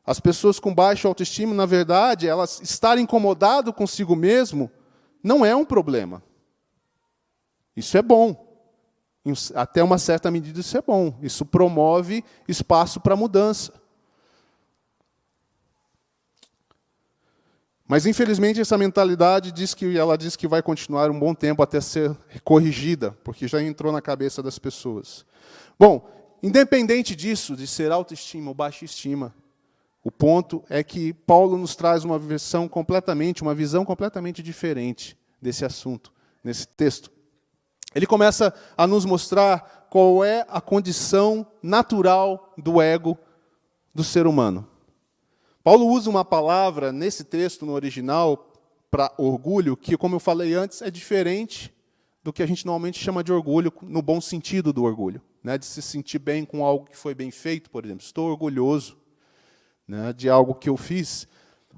as 0.06 0.20
pessoas 0.20 0.60
com 0.60 0.74
baixa 0.74 1.08
autoestima, 1.08 1.54
na 1.54 1.66
verdade, 1.66 2.28
elas 2.28 2.60
estar 2.62 2.98
incomodado 2.98 3.72
consigo 3.72 4.16
mesmo 4.16 4.70
não 5.24 5.46
é 5.46 5.56
um 5.56 5.64
problema. 5.64 6.22
Isso 7.76 7.98
é 7.98 8.02
bom. 8.02 8.52
Até 9.56 9.82
uma 9.82 9.98
certa 9.98 10.30
medida 10.30 10.60
isso 10.60 10.78
é 10.78 10.82
bom. 10.82 11.18
Isso 11.22 11.46
promove 11.46 12.24
espaço 12.48 13.00
para 13.00 13.16
mudança. 13.16 13.74
Mas 17.88 18.06
infelizmente 18.06 18.60
essa 18.60 18.78
mentalidade 18.78 19.52
diz 19.52 19.74
que 19.74 19.98
ela 19.98 20.18
diz 20.18 20.36
que 20.36 20.48
vai 20.48 20.62
continuar 20.62 21.10
um 21.10 21.20
bom 21.20 21.34
tempo 21.34 21.62
até 21.64 21.80
ser 21.80 22.16
corrigida, 22.44 23.12
porque 23.24 23.48
já 23.48 23.62
entrou 23.62 23.92
na 23.94 24.02
cabeça 24.02 24.44
das 24.44 24.60
pessoas. 24.60 25.26
Bom, 25.80 26.10
independente 26.42 27.16
disso, 27.16 27.56
de 27.56 27.68
ser 27.68 27.92
autoestima 27.92 28.50
ou 28.50 28.56
baixa 28.56 28.84
estima, 28.84 29.34
o 30.04 30.12
ponto 30.12 30.64
é 30.70 30.84
que 30.84 31.14
Paulo 31.14 31.58
nos 31.58 31.76
traz 31.76 32.04
uma 32.04 32.20
versão 32.20 32.68
completamente, 32.68 33.42
uma 33.42 33.56
visão 33.56 33.86
completamente 33.86 34.44
diferente 34.44 35.18
desse 35.42 35.64
assunto, 35.64 36.12
nesse 36.44 36.68
texto. 36.68 37.10
Ele 37.96 38.06
começa 38.06 38.54
a 38.76 38.86
nos 38.86 39.06
mostrar 39.06 39.88
qual 39.90 40.26
é 40.26 40.46
a 40.50 40.60
condição 40.60 41.48
natural 41.62 42.54
do 42.58 42.82
ego 42.82 43.18
do 43.96 44.04
ser 44.04 44.28
humano. 44.28 44.68
Paulo 45.64 45.88
usa 45.88 46.10
uma 46.10 46.26
palavra 46.26 46.92
nesse 46.92 47.24
texto, 47.24 47.66
no 47.66 47.72
original, 47.72 48.52
para 48.92 49.14
orgulho, 49.18 49.78
que, 49.78 49.96
como 49.96 50.16
eu 50.16 50.20
falei 50.20 50.54
antes, 50.54 50.82
é 50.82 50.92
diferente 50.92 51.74
do 52.22 52.34
que 52.34 52.44
a 52.44 52.46
gente 52.46 52.66
normalmente 52.66 53.00
chama 53.00 53.24
de 53.24 53.32
orgulho, 53.32 53.72
no 53.84 54.02
bom 54.02 54.20
sentido 54.20 54.74
do 54.74 54.84
orgulho. 54.84 55.22
Né? 55.42 55.58
De 55.58 55.66
se 55.66 55.82
sentir 55.82 56.20
bem 56.20 56.44
com 56.44 56.66
algo 56.66 56.86
que 56.86 56.98
foi 56.98 57.16
bem 57.16 57.32
feito, 57.32 57.70
por 57.70 57.86
exemplo. 57.86 58.04
Estou 58.04 58.30
orgulhoso 58.30 58.98
né, 59.88 60.14
de 60.14 60.30
algo 60.30 60.56
que 60.56 60.70
eu 60.70 60.78
fiz. 60.78 61.28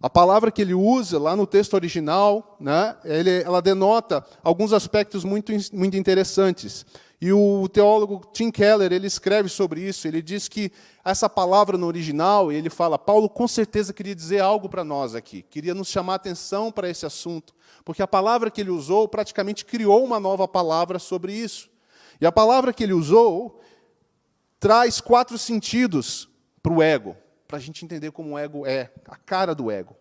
A 0.01 0.09
palavra 0.09 0.51
que 0.51 0.61
ele 0.61 0.73
usa 0.73 1.17
lá 1.17 1.35
no 1.35 1.47
texto 1.47 1.73
original, 1.73 2.57
né, 2.59 2.95
ele, 3.03 3.41
ela 3.43 3.61
denota 3.61 4.25
alguns 4.43 4.73
aspectos 4.73 5.23
muito, 5.23 5.51
muito 5.73 5.97
interessantes. 5.97 6.85
E 7.19 7.31
o 7.31 7.67
teólogo 7.69 8.21
Tim 8.33 8.51
Keller 8.51 8.91
ele 8.91 9.07
escreve 9.07 9.49
sobre 9.49 9.81
isso. 9.81 10.07
Ele 10.07 10.21
diz 10.21 10.47
que 10.47 10.71
essa 11.03 11.29
palavra 11.29 11.77
no 11.77 11.87
original, 11.87 12.51
ele 12.51 12.69
fala, 12.69 12.99
Paulo 12.99 13.29
com 13.29 13.47
certeza 13.47 13.93
queria 13.93 14.13
dizer 14.13 14.41
algo 14.41 14.69
para 14.69 14.83
nós 14.83 15.15
aqui, 15.15 15.41
queria 15.41 15.73
nos 15.73 15.87
chamar 15.87 16.15
atenção 16.15 16.71
para 16.71 16.89
esse 16.89 17.05
assunto, 17.05 17.55
porque 17.83 18.01
a 18.01 18.07
palavra 18.07 18.51
que 18.51 18.61
ele 18.61 18.69
usou 18.71 19.07
praticamente 19.07 19.65
criou 19.65 20.03
uma 20.03 20.19
nova 20.19 20.47
palavra 20.47 20.99
sobre 20.99 21.33
isso. 21.33 21.69
E 22.19 22.25
a 22.25 22.31
palavra 22.31 22.73
que 22.73 22.83
ele 22.83 22.93
usou 22.93 23.59
traz 24.59 25.01
quatro 25.01 25.37
sentidos 25.37 26.29
para 26.61 26.73
o 26.73 26.81
ego, 26.81 27.15
para 27.47 27.57
a 27.57 27.59
gente 27.59 27.83
entender 27.85 28.11
como 28.11 28.31
o 28.31 28.37
ego 28.37 28.65
é, 28.65 28.91
a 29.07 29.15
cara 29.15 29.53
do 29.53 29.69
ego. 29.69 29.95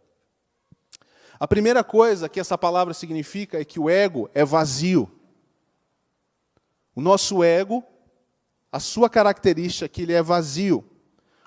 A 1.38 1.48
primeira 1.48 1.82
coisa 1.82 2.28
que 2.28 2.40
essa 2.40 2.56
palavra 2.56 2.94
significa 2.94 3.60
é 3.60 3.64
que 3.64 3.80
o 3.80 3.90
ego 3.90 4.30
é 4.34 4.44
vazio. 4.44 5.10
O 6.94 7.00
nosso 7.00 7.42
ego, 7.42 7.84
a 8.70 8.78
sua 8.78 9.10
característica 9.10 9.84
é 9.84 9.88
que 9.88 10.02
ele 10.02 10.12
é 10.12 10.22
vazio. 10.22 10.84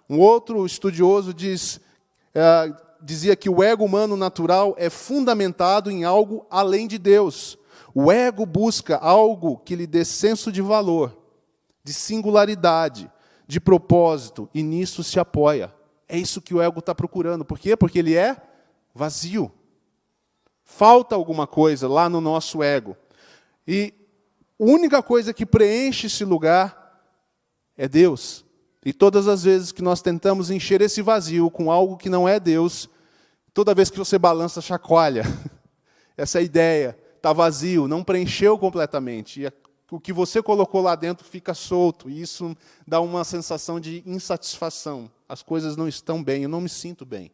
Um 0.10 0.20
outro 0.20 0.66
estudioso 0.66 1.34
diz, 1.34 1.80
é, 2.34 2.74
dizia 3.02 3.36
que 3.36 3.50
o 3.50 3.64
ego 3.64 3.86
humano 3.86 4.18
natural 4.18 4.76
é 4.78 4.90
fundamentado 4.90 5.90
em 5.90 6.04
algo 6.04 6.46
além 6.50 6.88
de 6.88 6.98
Deus. 6.98 7.58
O 7.94 8.12
ego 8.12 8.46
busca 8.46 8.98
algo 8.98 9.58
que 9.58 9.76
lhe 9.76 9.88
dê 9.88 10.06
senso 10.06 10.52
de 10.52 10.62
valor, 10.62 11.18
de 11.84 11.94
singularidade, 11.94 13.10
de 13.48 13.60
propósito, 13.60 14.50
e 14.54 14.62
nisso 14.62 15.04
se 15.04 15.20
apoia. 15.20 15.74
É 16.08 16.18
isso 16.18 16.42
que 16.42 16.54
o 16.54 16.62
ego 16.62 16.80
está 16.80 16.96
procurando. 16.96 17.44
Por 17.44 17.60
quê? 17.60 17.76
Porque 17.76 18.00
ele 18.00 18.16
é 18.16 18.38
vazio. 18.94 19.52
Falta 20.64 21.16
alguma 21.16 21.46
coisa 21.46 21.88
lá 21.88 22.10
no 22.10 22.22
nosso 22.22 22.64
ego. 22.64 22.96
E 23.68 23.94
a 24.60 24.64
única 24.64 25.04
coisa 25.04 25.34
que 25.34 25.46
preenche 25.46 26.08
esse 26.08 26.24
lugar 26.24 27.02
é 27.78 27.88
Deus. 27.88 28.46
E 28.86 28.94
todas 28.94 29.28
as 29.28 29.44
vezes 29.44 29.72
que 29.72 29.82
nós 29.82 30.02
tentamos 30.02 30.50
encher 30.50 30.82
esse 30.82 31.02
vazio 31.02 31.52
com 31.52 31.72
algo 31.72 31.98
que 31.98 32.10
não 32.10 32.28
é 32.28 32.40
Deus, 32.40 32.90
toda 33.54 33.76
vez 33.76 33.90
que 33.90 33.98
você 33.98 34.18
balança, 34.18 34.62
chacoalha. 34.62 35.24
Essa 36.16 36.42
ideia 36.42 36.98
está 37.16 37.34
vazio, 37.34 37.88
não 37.88 38.04
preencheu 38.04 38.58
completamente. 38.58 39.44
E 39.44 39.52
o 39.92 40.00
que 40.00 40.14
você 40.14 40.42
colocou 40.42 40.82
lá 40.82 40.96
dentro 40.96 41.26
fica 41.26 41.54
solto. 41.54 42.10
E 42.10 42.22
isso 42.22 42.56
dá 42.88 43.00
uma 43.00 43.24
sensação 43.24 43.80
de 43.80 44.02
insatisfação. 44.06 45.12
As 45.28 45.44
coisas 45.44 45.76
não 45.76 45.88
estão 45.88 46.24
bem, 46.24 46.44
eu 46.44 46.50
não 46.50 46.62
me 46.62 46.70
sinto 46.70 47.06
bem. 47.06 47.32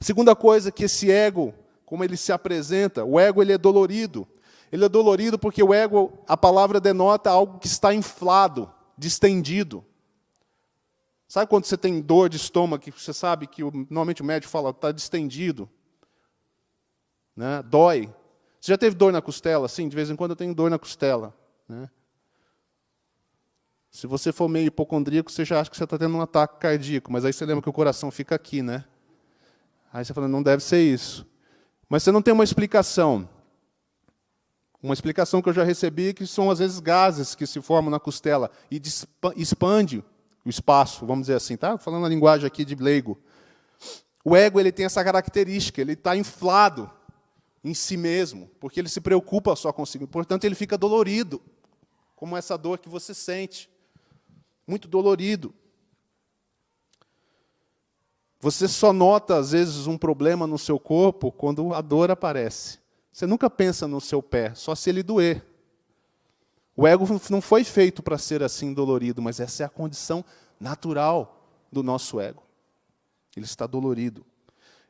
Segunda 0.00 0.34
coisa 0.34 0.70
que 0.70 0.84
esse 0.84 1.10
ego, 1.10 1.54
como 1.84 2.04
ele 2.04 2.16
se 2.16 2.32
apresenta, 2.32 3.04
o 3.04 3.18
ego 3.18 3.42
ele 3.42 3.52
é 3.52 3.58
dolorido. 3.58 4.26
Ele 4.70 4.84
é 4.84 4.88
dolorido 4.88 5.38
porque 5.38 5.62
o 5.62 5.72
ego, 5.72 6.18
a 6.26 6.36
palavra 6.36 6.80
denota 6.80 7.30
algo 7.30 7.58
que 7.58 7.66
está 7.66 7.94
inflado, 7.94 8.72
distendido. 8.96 9.84
Sabe 11.28 11.48
quando 11.48 11.64
você 11.64 11.76
tem 11.76 12.00
dor 12.00 12.28
de 12.28 12.36
estômago, 12.36 12.82
que 12.82 12.90
você 12.90 13.12
sabe 13.12 13.46
que 13.46 13.62
normalmente 13.62 14.22
o 14.22 14.24
médico 14.24 14.50
fala, 14.50 14.70
está 14.70 14.92
distendido? 14.92 15.68
Né? 17.34 17.62
Dói. 17.62 18.12
Você 18.60 18.72
já 18.72 18.78
teve 18.78 18.96
dor 18.96 19.12
na 19.12 19.20
costela? 19.20 19.68
Sim, 19.68 19.88
de 19.88 19.96
vez 19.96 20.10
em 20.10 20.16
quando 20.16 20.30
eu 20.30 20.36
tenho 20.36 20.54
dor 20.54 20.70
na 20.70 20.78
costela. 20.78 21.36
Né? 21.68 21.90
Se 23.96 24.06
você 24.06 24.30
for 24.30 24.46
meio 24.46 24.66
hipocondríaco, 24.66 25.32
você 25.32 25.42
já 25.42 25.58
acha 25.58 25.70
que 25.70 25.76
você 25.78 25.84
está 25.84 25.96
tendo 25.96 26.14
um 26.14 26.20
ataque 26.20 26.58
cardíaco, 26.58 27.10
mas 27.10 27.24
aí 27.24 27.32
você 27.32 27.46
lembra 27.46 27.62
que 27.62 27.68
o 27.70 27.72
coração 27.72 28.10
fica 28.10 28.34
aqui, 28.34 28.60
né? 28.60 28.84
Aí 29.90 30.04
você 30.04 30.12
fala, 30.12 30.28
não 30.28 30.42
deve 30.42 30.62
ser 30.62 30.82
isso. 30.82 31.26
Mas 31.88 32.02
você 32.02 32.12
não 32.12 32.20
tem 32.20 32.34
uma 32.34 32.44
explicação. 32.44 33.26
Uma 34.82 34.92
explicação 34.92 35.40
que 35.40 35.48
eu 35.48 35.52
já 35.54 35.64
recebi 35.64 36.10
é 36.10 36.12
que 36.12 36.26
são, 36.26 36.50
às 36.50 36.58
vezes, 36.58 36.78
gases 36.78 37.34
que 37.34 37.46
se 37.46 37.58
formam 37.62 37.90
na 37.90 37.98
costela 37.98 38.50
e 38.70 38.78
expande 39.34 40.04
o 40.44 40.50
espaço, 40.50 41.06
vamos 41.06 41.22
dizer 41.22 41.36
assim, 41.36 41.56
tá? 41.56 41.78
Falando 41.78 42.04
a 42.04 42.08
linguagem 42.10 42.46
aqui 42.46 42.66
de 42.66 42.74
leigo. 42.74 43.18
O 44.22 44.36
ego 44.36 44.60
ele 44.60 44.72
tem 44.72 44.84
essa 44.84 45.02
característica, 45.02 45.80
ele 45.80 45.94
está 45.94 46.14
inflado 46.14 46.90
em 47.64 47.72
si 47.72 47.96
mesmo, 47.96 48.50
porque 48.60 48.78
ele 48.78 48.90
se 48.90 49.00
preocupa 49.00 49.56
só 49.56 49.72
consigo. 49.72 50.06
Portanto, 50.06 50.44
ele 50.44 50.54
fica 50.54 50.76
dolorido, 50.76 51.40
como 52.14 52.36
essa 52.36 52.58
dor 52.58 52.78
que 52.78 52.90
você 52.90 53.14
sente. 53.14 53.74
Muito 54.66 54.88
dolorido. 54.88 55.54
Você 58.40 58.68
só 58.68 58.92
nota, 58.92 59.36
às 59.36 59.52
vezes, 59.52 59.86
um 59.86 59.96
problema 59.96 60.46
no 60.46 60.58
seu 60.58 60.78
corpo 60.78 61.32
quando 61.32 61.72
a 61.74 61.80
dor 61.80 62.10
aparece. 62.10 62.78
Você 63.12 63.26
nunca 63.26 63.48
pensa 63.48 63.88
no 63.88 64.00
seu 64.00 64.22
pé, 64.22 64.54
só 64.54 64.74
se 64.74 64.90
ele 64.90 65.02
doer. 65.02 65.44
O 66.76 66.86
ego 66.86 67.06
não 67.30 67.40
foi 67.40 67.64
feito 67.64 68.02
para 68.02 68.18
ser 68.18 68.42
assim 68.42 68.74
dolorido, 68.74 69.22
mas 69.22 69.40
essa 69.40 69.62
é 69.62 69.66
a 69.66 69.70
condição 69.70 70.22
natural 70.60 71.48
do 71.72 71.82
nosso 71.82 72.20
ego. 72.20 72.42
Ele 73.34 73.46
está 73.46 73.66
dolorido. 73.66 74.24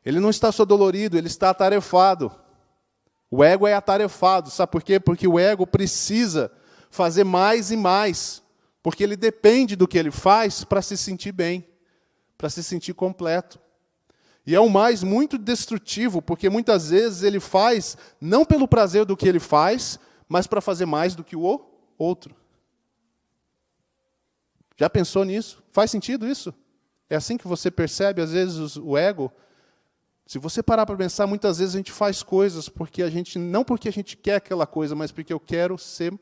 Ele 0.04 0.18
não 0.18 0.30
está 0.30 0.50
só 0.50 0.64
dolorido, 0.64 1.16
ele 1.16 1.28
está 1.28 1.50
atarefado. 1.50 2.32
O 3.30 3.44
ego 3.44 3.66
é 3.66 3.74
atarefado, 3.74 4.50
sabe 4.50 4.72
por 4.72 4.82
quê? 4.82 4.98
Porque 4.98 5.26
o 5.26 5.38
ego 5.38 5.66
precisa 5.66 6.50
fazer 6.90 7.24
mais 7.24 7.70
e 7.70 7.76
mais, 7.76 8.42
porque 8.86 9.02
ele 9.02 9.16
depende 9.16 9.74
do 9.74 9.88
que 9.88 9.98
ele 9.98 10.12
faz 10.12 10.62
para 10.62 10.80
se 10.80 10.96
sentir 10.96 11.32
bem, 11.32 11.66
para 12.38 12.48
se 12.48 12.62
sentir 12.62 12.94
completo. 12.94 13.58
E 14.46 14.54
é 14.54 14.60
o 14.60 14.70
mais 14.70 15.02
muito 15.02 15.36
destrutivo, 15.36 16.22
porque 16.22 16.48
muitas 16.48 16.90
vezes 16.90 17.24
ele 17.24 17.40
faz 17.40 17.98
não 18.20 18.44
pelo 18.44 18.68
prazer 18.68 19.04
do 19.04 19.16
que 19.16 19.28
ele 19.28 19.40
faz, 19.40 19.98
mas 20.28 20.46
para 20.46 20.60
fazer 20.60 20.86
mais 20.86 21.16
do 21.16 21.24
que 21.24 21.34
o 21.34 21.68
outro. 21.98 22.32
Já 24.76 24.88
pensou 24.88 25.24
nisso? 25.24 25.64
Faz 25.72 25.90
sentido 25.90 26.24
isso? 26.24 26.54
É 27.10 27.16
assim 27.16 27.36
que 27.36 27.48
você 27.48 27.72
percebe, 27.72 28.22
às 28.22 28.30
vezes, 28.30 28.76
o 28.76 28.96
ego? 28.96 29.32
Se 30.28 30.38
você 30.38 30.62
parar 30.62 30.86
para 30.86 30.94
pensar, 30.96 31.26
muitas 31.26 31.58
vezes 31.58 31.74
a 31.74 31.78
gente 31.78 31.90
faz 31.90 32.22
coisas 32.22 32.68
porque 32.68 33.02
a 33.02 33.10
gente 33.10 33.36
não 33.36 33.64
porque 33.64 33.88
a 33.88 33.92
gente 33.92 34.16
quer 34.16 34.36
aquela 34.36 34.64
coisa, 34.64 34.94
mas 34.94 35.10
porque 35.10 35.32
eu 35.32 35.40
quero 35.40 35.76
ser 35.76 36.16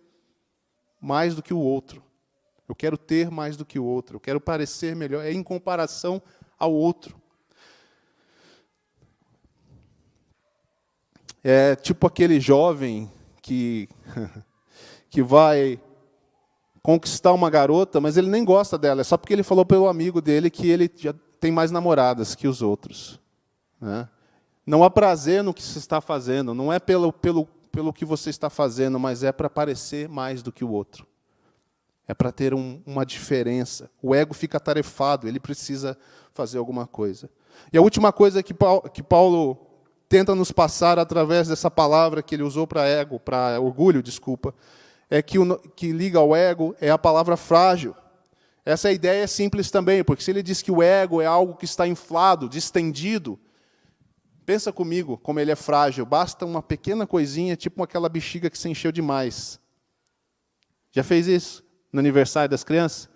mais 0.99 1.35
do 1.35 1.42
que 1.42 1.52
o 1.52 1.59
outro. 1.59 2.02
Eu 2.68 2.75
quero 2.75 2.97
ter 2.97 3.30
mais 3.30 3.56
do 3.56 3.64
que 3.64 3.78
o 3.78 3.85
outro. 3.85 4.16
Eu 4.16 4.21
quero 4.21 4.40
parecer 4.40 4.97
melhor. 4.97 5.25
É 5.25 5.33
em 5.33 5.42
comparação 5.42 6.23
ao 6.59 6.73
outro. 6.73 7.21
É 11.42 11.76
tipo 11.76 12.06
aquele 12.06 12.40
jovem 12.40 13.12
que, 13.42 13.88
que 15.11 15.23
vai 15.23 15.78
conquistar 16.83 17.33
uma 17.33 17.50
garota, 17.50 18.00
mas 18.00 18.16
ele 18.16 18.28
nem 18.28 18.44
gosta 18.44 18.76
dela, 18.76 19.00
é 19.00 19.04
só 19.04 19.16
porque 19.16 19.33
ele 19.33 19.42
falou 19.42 19.64
pelo 19.64 19.88
amigo 19.88 20.21
dele 20.21 20.50
que 20.50 20.68
ele 20.68 20.90
já 20.94 21.14
tem 21.40 21.50
mais 21.50 21.71
namoradas 21.71 22.35
que 22.35 22.47
os 22.47 22.61
outros. 22.61 23.18
Né? 23.80 24.09
Não 24.66 24.85
há 24.85 24.90
prazer 24.90 25.42
no 25.42 25.54
que 25.54 25.62
se 25.62 25.78
está 25.78 26.00
fazendo, 26.00 26.54
não 26.54 26.73
é 26.73 26.78
pelo, 26.78 27.12
pelo, 27.12 27.47
pelo 27.73 27.92
que 27.92 28.04
você 28.04 28.30
está 28.30 28.49
fazendo, 28.49 28.99
mas 28.99 29.23
é 29.23 29.33
para 29.33 29.49
parecer 29.49 30.09
mais 30.09 30.42
do 30.42 30.52
que 30.52 30.64
o 30.64 30.71
outro. 30.71 31.06
É 32.06 32.12
para 32.12 32.30
ter 32.30 32.52
um, 32.52 32.82
uma 32.84 33.04
diferença. 33.04 33.90
O 34.02 34.14
ego 34.14 34.34
fica 34.34 34.61
tarefado, 34.61 35.26
ele 35.26 35.40
precisa 35.40 35.96
fazer 36.34 36.58
alguma 36.58 36.87
coisa. 36.87 37.30
E 37.73 37.78
a 37.78 37.80
última 37.80 38.12
coisa 38.12 38.42
que 38.42 38.52
Paulo, 38.52 38.82
que 38.90 39.02
Paulo 39.02 39.56
tenta 40.08 40.34
nos 40.34 40.52
passar 40.52 40.99
através 40.99 41.49
dessa 41.49 41.70
palavra 41.70 42.23
que 42.23 42.34
ele 42.34 42.42
usou 42.42 42.66
para 42.66 42.87
ego, 42.87 43.18
para 43.18 43.58
orgulho, 43.58 44.02
desculpa, 44.02 44.54
é 45.08 45.23
que, 45.23 45.38
o, 45.38 45.58
que 45.58 45.92
liga 45.92 46.18
ao 46.18 46.37
ego 46.37 46.75
é 46.80 46.90
a 46.90 46.99
palavra 46.99 47.37
frágil. 47.37 47.94
Essa 48.66 48.92
ideia 48.92 49.25
é 49.25 49.26
simples 49.26 49.70
também, 49.70 50.04
porque 50.04 50.23
se 50.23 50.30
ele 50.30 50.42
diz 50.42 50.61
que 50.61 50.73
o 50.73 50.82
ego 50.82 51.23
é 51.23 51.26
algo 51.26 51.56
que 51.56 51.64
está 51.64 51.87
inflado, 51.87 52.49
distendido, 52.49 53.38
pensa 54.44 54.73
comigo 54.73 55.16
como 55.18 55.40
ele 55.40 55.50
é 55.50 55.56
frágil. 55.56 56.04
Basta 56.04 56.44
uma 56.44 56.62
pequena 56.62 57.06
coisinha, 57.06 57.56
tipo 57.56 57.82
aquela 57.82 58.08
bexiga 58.08 58.50
que 58.50 58.58
se 58.58 58.68
encheu 58.68 58.92
demais. 58.92 59.58
Já 60.92 61.02
fez 61.02 61.26
isso 61.26 61.63
no 61.94 62.00
aniversário 62.00 62.50
das 62.50 62.64
crianças? 62.64 63.08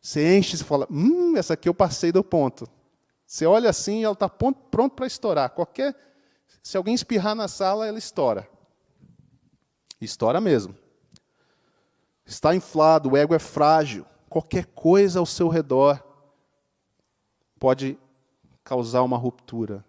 Você 0.00 0.38
enche 0.38 0.54
e 0.54 0.58
fala, 0.60 0.86
hum, 0.88 1.36
essa 1.36 1.54
aqui 1.54 1.68
eu 1.68 1.74
passei 1.74 2.12
do 2.12 2.22
ponto. 2.22 2.68
Você 3.26 3.44
olha 3.44 3.68
assim 3.68 4.00
e 4.00 4.04
ela 4.04 4.12
está 4.12 4.28
pronto 4.28 4.90
para 4.94 5.06
estourar. 5.06 5.50
Qualquer, 5.50 5.96
se 6.62 6.76
alguém 6.76 6.94
espirrar 6.94 7.34
na 7.34 7.48
sala, 7.48 7.84
ela 7.84 7.98
estoura. 7.98 8.48
Estoura 10.00 10.40
mesmo. 10.40 10.76
Está 12.24 12.54
inflado, 12.54 13.10
o 13.10 13.16
ego 13.16 13.34
é 13.34 13.38
frágil. 13.40 14.06
Qualquer 14.28 14.66
coisa 14.66 15.18
ao 15.18 15.26
seu 15.26 15.48
redor 15.48 16.00
pode 17.58 17.98
causar 18.62 19.02
uma 19.02 19.16
ruptura. 19.16 19.84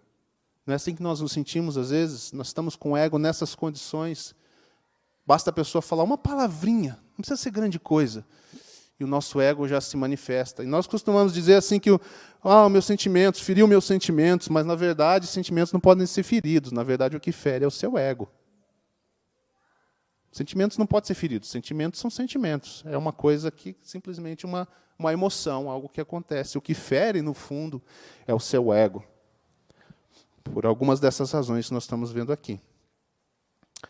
Não 0.66 0.72
é 0.72 0.76
assim 0.76 0.94
que 0.94 1.02
nós 1.02 1.20
nos 1.20 1.30
sentimos 1.30 1.78
às 1.78 1.90
vezes? 1.90 2.32
Nós 2.32 2.48
estamos 2.48 2.74
com 2.74 2.92
o 2.92 2.96
ego 2.96 3.18
nessas 3.18 3.54
condições. 3.54 4.34
Basta 5.28 5.50
a 5.50 5.52
pessoa 5.52 5.82
falar 5.82 6.04
uma 6.04 6.16
palavrinha, 6.16 6.98
não 7.10 7.16
precisa 7.16 7.36
ser 7.36 7.50
grande 7.50 7.78
coisa. 7.78 8.24
E 8.98 9.04
o 9.04 9.06
nosso 9.06 9.38
ego 9.42 9.68
já 9.68 9.78
se 9.78 9.94
manifesta. 9.94 10.64
E 10.64 10.66
nós 10.66 10.86
costumamos 10.86 11.34
dizer 11.34 11.56
assim 11.56 11.78
que 11.78 11.90
ah, 12.42 12.66
meus 12.70 12.86
sentimentos, 12.86 13.42
feriu 13.42 13.68
meus 13.68 13.84
sentimentos, 13.84 14.48
mas 14.48 14.64
na 14.64 14.74
verdade 14.74 15.26
sentimentos 15.26 15.70
não 15.70 15.80
podem 15.80 16.06
ser 16.06 16.22
feridos. 16.22 16.72
Na 16.72 16.82
verdade 16.82 17.14
o 17.14 17.20
que 17.20 17.30
fere 17.30 17.62
é 17.62 17.68
o 17.68 17.70
seu 17.70 17.98
ego. 17.98 18.26
Sentimentos 20.32 20.78
não 20.78 20.86
podem 20.86 21.08
ser 21.08 21.14
feridos. 21.14 21.50
Sentimentos 21.50 22.00
são 22.00 22.08
sentimentos. 22.10 22.82
É 22.86 22.96
uma 22.96 23.12
coisa 23.12 23.50
que 23.50 23.76
simplesmente 23.82 24.46
uma, 24.46 24.66
uma 24.98 25.12
emoção, 25.12 25.68
algo 25.68 25.90
que 25.90 26.00
acontece. 26.00 26.56
O 26.56 26.62
que 26.62 26.72
fere, 26.72 27.20
no 27.20 27.34
fundo, 27.34 27.82
é 28.26 28.32
o 28.32 28.40
seu 28.40 28.72
ego. 28.72 29.04
Por 30.42 30.64
algumas 30.64 30.98
dessas 31.00 31.30
razões 31.32 31.68
que 31.68 31.74
nós 31.74 31.82
estamos 31.82 32.10
vendo 32.10 32.32
aqui. 32.32 32.58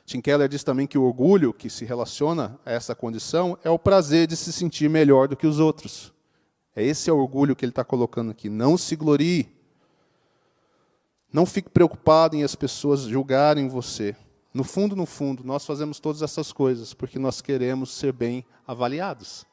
Tim 0.05 0.21
Keller 0.21 0.49
diz 0.49 0.63
também 0.63 0.87
que 0.87 0.99
o 0.99 1.05
orgulho 1.05 1.53
que 1.53 1.71
se 1.71 1.85
relaciona 1.85 2.59
a 2.65 2.73
essa 2.73 2.95
condição 2.95 3.59
é 3.65 3.71
o 3.71 3.79
prazer 3.79 4.27
de 4.27 4.37
se 4.37 4.53
sentir 4.53 4.89
melhor 4.89 5.29
do 5.29 5.37
que 5.37 5.47
os 5.47 5.59
outros. 5.59 6.13
É 6.77 6.83
esse 6.83 7.09
é 7.11 7.13
o 7.13 7.19
orgulho 7.19 7.57
que 7.57 7.65
ele 7.65 7.73
está 7.73 7.85
colocando 7.85 8.31
aqui. 8.31 8.49
Não 8.49 8.77
se 8.77 8.95
glorie. 8.97 9.49
Não 11.33 11.45
fique 11.45 11.69
preocupado 11.69 12.37
em 12.37 12.43
as 12.43 12.55
pessoas 12.55 13.03
julgarem 13.03 13.69
você. 13.69 14.15
No 14.53 14.65
fundo, 14.65 14.97
no 14.97 15.07
fundo, 15.07 15.45
nós 15.45 15.65
fazemos 15.65 16.01
todas 16.01 16.23
essas 16.23 16.53
coisas 16.53 16.95
porque 16.95 17.19
nós 17.19 17.41
queremos 17.41 17.91
ser 17.91 18.13
bem 18.13 18.45
avaliados. 18.67 19.47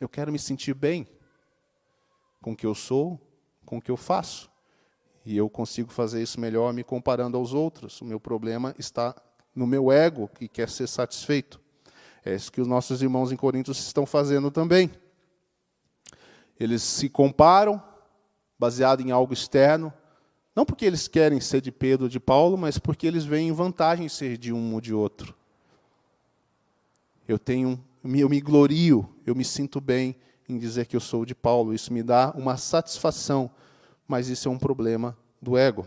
Eu 0.00 0.08
quero 0.08 0.32
me 0.32 0.38
sentir 0.38 0.74
bem 0.74 1.06
com 2.40 2.52
o 2.52 2.56
que 2.56 2.66
eu 2.66 2.74
sou, 2.74 3.20
com 3.64 3.78
o 3.78 3.82
que 3.82 3.90
eu 3.90 3.96
faço. 3.96 4.49
E 5.24 5.36
eu 5.36 5.48
consigo 5.50 5.92
fazer 5.92 6.22
isso 6.22 6.40
melhor 6.40 6.72
me 6.72 6.82
comparando 6.82 7.36
aos 7.36 7.52
outros. 7.52 8.00
O 8.00 8.04
meu 8.04 8.18
problema 8.18 8.74
está 8.78 9.14
no 9.54 9.66
meu 9.66 9.92
ego, 9.92 10.28
que 10.28 10.48
quer 10.48 10.68
ser 10.68 10.86
satisfeito. 10.86 11.60
É 12.24 12.34
isso 12.34 12.52
que 12.52 12.60
os 12.60 12.66
nossos 12.66 13.02
irmãos 13.02 13.32
em 13.32 13.36
Corinto 13.36 13.72
estão 13.72 14.06
fazendo 14.06 14.50
também. 14.50 14.90
Eles 16.58 16.82
se 16.82 17.08
comparam, 17.08 17.82
baseado 18.58 19.00
em 19.00 19.10
algo 19.10 19.32
externo, 19.32 19.92
não 20.54 20.66
porque 20.66 20.84
eles 20.84 21.08
querem 21.08 21.40
ser 21.40 21.60
de 21.60 21.72
Pedro 21.72 22.04
ou 22.04 22.08
de 22.10 22.20
Paulo, 22.20 22.58
mas 22.58 22.78
porque 22.78 23.06
eles 23.06 23.24
veem 23.24 23.52
vantagem 23.52 24.06
em 24.06 24.08
ser 24.08 24.36
de 24.36 24.52
um 24.52 24.74
ou 24.74 24.80
de 24.80 24.92
outro. 24.92 25.34
Eu 27.26 27.38
tenho, 27.38 27.82
eu 28.04 28.28
me 28.28 28.40
glorio, 28.40 29.08
eu 29.24 29.34
me 29.34 29.44
sinto 29.44 29.80
bem 29.80 30.16
em 30.48 30.58
dizer 30.58 30.86
que 30.86 30.96
eu 30.96 31.00
sou 31.00 31.24
de 31.24 31.34
Paulo. 31.34 31.72
Isso 31.72 31.92
me 31.92 32.02
dá 32.02 32.32
uma 32.36 32.56
satisfação, 32.56 33.50
mas 34.10 34.28
isso 34.28 34.48
é 34.48 34.50
um 34.50 34.58
problema 34.58 35.16
do 35.40 35.56
ego. 35.56 35.86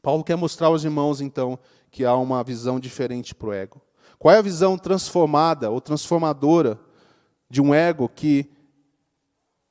Paulo 0.00 0.22
quer 0.22 0.36
mostrar 0.36 0.68
aos 0.68 0.84
irmãos, 0.84 1.20
então, 1.20 1.58
que 1.90 2.04
há 2.04 2.14
uma 2.14 2.44
visão 2.44 2.78
diferente 2.78 3.34
para 3.34 3.48
o 3.48 3.52
ego. 3.52 3.82
Qual 4.16 4.32
é 4.32 4.38
a 4.38 4.42
visão 4.42 4.78
transformada 4.78 5.68
ou 5.68 5.80
transformadora 5.80 6.78
de 7.50 7.60
um 7.60 7.74
ego 7.74 8.08
que 8.08 8.48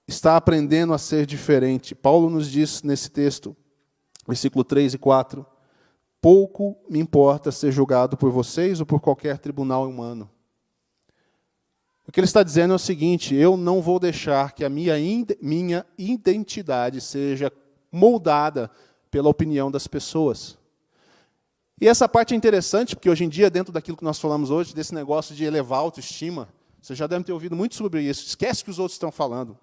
está 0.05 0.35
aprendendo 0.35 0.93
a 0.93 0.97
ser 0.97 1.25
diferente? 1.25 1.95
Paulo 1.95 2.29
nos 2.29 2.51
diz 2.51 2.83
nesse 2.83 3.09
texto: 3.09 3.55
versículo 4.27 4.65
3 4.65 4.95
e 4.95 4.97
4. 4.97 5.45
Pouco 6.19 6.77
me 6.89 6.99
importa 6.99 7.53
ser 7.53 7.71
julgado 7.71 8.17
por 8.17 8.31
vocês 8.31 8.81
ou 8.81 8.85
por 8.85 8.99
qualquer 8.99 9.37
tribunal 9.37 9.87
humano. 9.87 10.29
O 12.05 12.11
que 12.11 12.19
ele 12.19 12.25
está 12.25 12.43
dizendo 12.43 12.73
é 12.73 12.75
o 12.75 12.79
seguinte: 12.79 13.33
eu 13.33 13.55
não 13.55 13.81
vou 13.81 13.97
deixar 13.97 14.51
que 14.51 14.65
a 14.65 14.69
minha, 14.69 14.95
minha 15.41 15.85
identidade 15.97 16.99
seja 16.99 17.49
moldada 17.91 18.71
pela 19.09 19.29
opinião 19.29 19.69
das 19.69 19.87
pessoas. 19.87 20.57
E 21.79 21.87
essa 21.87 22.07
parte 22.07 22.33
é 22.33 22.37
interessante, 22.37 22.95
porque 22.95 23.09
hoje 23.09 23.23
em 23.23 23.29
dia, 23.29 23.49
dentro 23.49 23.73
daquilo 23.73 23.97
que 23.97 24.03
nós 24.03 24.19
falamos 24.19 24.51
hoje, 24.51 24.73
desse 24.73 24.93
negócio 24.93 25.35
de 25.35 25.43
elevar 25.43 25.79
a 25.79 25.81
autoestima, 25.81 26.47
você 26.81 26.95
já 26.95 27.07
deve 27.07 27.23
ter 27.23 27.33
ouvido 27.33 27.55
muito 27.55 27.75
sobre 27.75 28.01
isso. 28.03 28.25
Esquece 28.25 28.61
o 28.61 28.65
que 28.65 28.71
os 28.71 28.79
outros 28.79 28.95
estão 28.95 29.11
falando. 29.11 29.57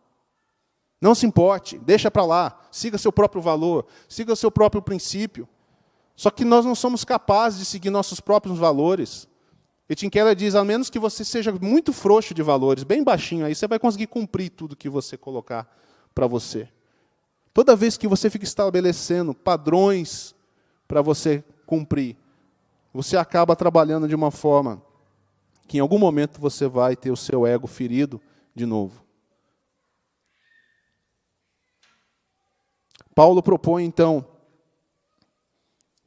Não 1.00 1.14
se 1.14 1.24
importe, 1.26 1.78
deixa 1.78 2.10
para 2.10 2.24
lá, 2.24 2.60
siga 2.72 2.98
seu 2.98 3.12
próprio 3.12 3.40
valor, 3.40 3.86
siga 4.08 4.34
seu 4.34 4.50
próprio 4.50 4.82
princípio. 4.82 5.48
Só 6.16 6.28
que 6.30 6.44
nós 6.44 6.64
não 6.64 6.74
somos 6.74 7.04
capazes 7.04 7.60
de 7.60 7.64
seguir 7.64 7.90
nossos 7.90 8.18
próprios 8.18 8.58
valores. 8.58 9.28
E 9.88 9.94
Tim 9.94 10.10
Keller 10.10 10.34
diz, 10.34 10.56
a 10.56 10.64
menos 10.64 10.90
que 10.90 10.98
você 10.98 11.24
seja 11.24 11.52
muito 11.52 11.92
frouxo 11.92 12.34
de 12.34 12.42
valores, 12.42 12.82
bem 12.82 13.04
baixinho 13.04 13.46
aí, 13.46 13.54
você 13.54 13.68
vai 13.68 13.78
conseguir 13.78 14.08
cumprir 14.08 14.50
tudo 14.50 14.74
que 14.74 14.88
você 14.88 15.16
colocar 15.16 15.72
para 16.12 16.26
você. 16.26 16.68
Toda 17.58 17.74
vez 17.74 17.96
que 17.96 18.06
você 18.06 18.30
fica 18.30 18.44
estabelecendo 18.44 19.34
padrões 19.34 20.32
para 20.86 21.02
você 21.02 21.42
cumprir, 21.66 22.16
você 22.94 23.16
acaba 23.16 23.56
trabalhando 23.56 24.06
de 24.06 24.14
uma 24.14 24.30
forma 24.30 24.80
que 25.66 25.78
em 25.78 25.80
algum 25.80 25.98
momento 25.98 26.40
você 26.40 26.68
vai 26.68 26.94
ter 26.94 27.10
o 27.10 27.16
seu 27.16 27.44
ego 27.44 27.66
ferido 27.66 28.20
de 28.54 28.64
novo. 28.64 29.02
Paulo 33.12 33.42
propõe, 33.42 33.84
então, 33.84 34.24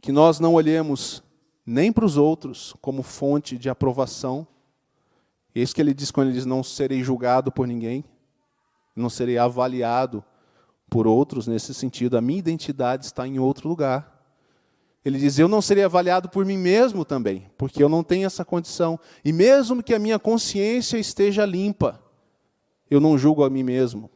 que 0.01 0.13
nós 0.13 0.39
não 0.39 0.53
olhemos 0.53 1.21
nem 1.65 1.91
para 1.91 2.05
os 2.05 2.15
outros 2.15 2.73
como 2.79 3.03
fonte 3.03 3.57
de 3.57 3.69
aprovação. 3.69 4.47
Isso 5.53 5.75
que 5.75 5.81
ele 5.81 5.93
diz 5.93 6.11
quando 6.11 6.27
ele 6.27 6.37
diz: 6.37 6.45
Não 6.45 6.63
serei 6.63 7.03
julgado 7.03 7.51
por 7.51 7.67
ninguém, 7.67 8.05
não 8.95 9.09
serei 9.09 9.37
avaliado 9.37 10.23
por 10.91 11.07
outros 11.07 11.47
nesse 11.47 11.73
sentido. 11.73 12.17
A 12.17 12.21
minha 12.21 12.37
identidade 12.37 13.05
está 13.05 13.25
em 13.25 13.39
outro 13.39 13.67
lugar. 13.67 14.21
Ele 15.03 15.17
diz: 15.17 15.39
Eu 15.39 15.47
não 15.47 15.61
serei 15.61 15.85
avaliado 15.85 16.29
por 16.29 16.45
mim 16.45 16.57
mesmo 16.57 17.05
também, 17.05 17.49
porque 17.57 17.81
eu 17.81 17.89
não 17.89 18.03
tenho 18.03 18.27
essa 18.27 18.43
condição. 18.43 18.99
E 19.23 19.31
mesmo 19.31 19.81
que 19.81 19.95
a 19.95 19.99
minha 19.99 20.19
consciência 20.19 20.97
esteja 20.97 21.45
limpa, 21.45 21.99
eu 22.89 22.99
não 22.99 23.17
julgo 23.17 23.43
a 23.45 23.49
mim 23.49 23.63
mesmo. 23.63 24.11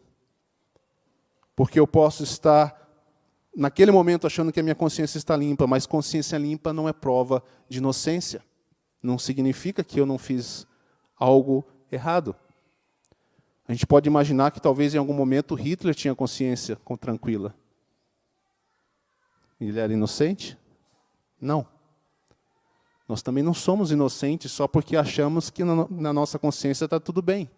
Porque 1.56 1.80
eu 1.80 1.88
posso 1.88 2.24
estar 2.24 2.86
naquele 3.56 3.90
momento 3.90 4.28
achando 4.28 4.52
que 4.52 4.60
a 4.60 4.64
minha 4.64 4.76
consciência 4.76 5.18
está 5.18 5.36
limpa, 5.38 5.66
mas 5.66 5.88
consciência 5.88 6.38
limpa 6.38 6.74
não 6.74 6.90
é 6.90 6.94
prova 6.94 7.42
de 7.70 7.78
inocência. 7.78 8.44
Não 9.02 9.18
significa 9.18 9.82
que 9.82 9.98
eu 9.98 10.06
não 10.06 10.18
fiz 10.18 10.68
algo 11.18 11.66
errado. 11.90 12.36
A 13.68 13.74
gente 13.74 13.88
pode 13.88 14.08
imaginar 14.08 14.52
que 14.52 14.62
talvez 14.62 14.94
em 14.94 14.98
algum 14.98 15.14
momento 15.14 15.56
Hitler 15.56 15.96
tinha 15.96 16.14
consciência 16.14 16.78
tranquila. 17.00 17.56
Ele 19.60 19.80
era 19.80 19.92
inocente? 19.92 20.58
Não. 21.42 21.68
Nós 23.08 23.22
também 23.22 23.44
não 23.44 23.54
somos 23.54 23.92
inocentes 23.92 24.52
só 24.52 24.68
porque 24.68 24.96
achamos 24.96 25.50
que 25.50 25.64
na 25.64 26.14
nossa 26.14 26.38
consciência 26.38 26.86
está 26.86 27.00
tudo 27.00 27.22
bem. 27.22 27.50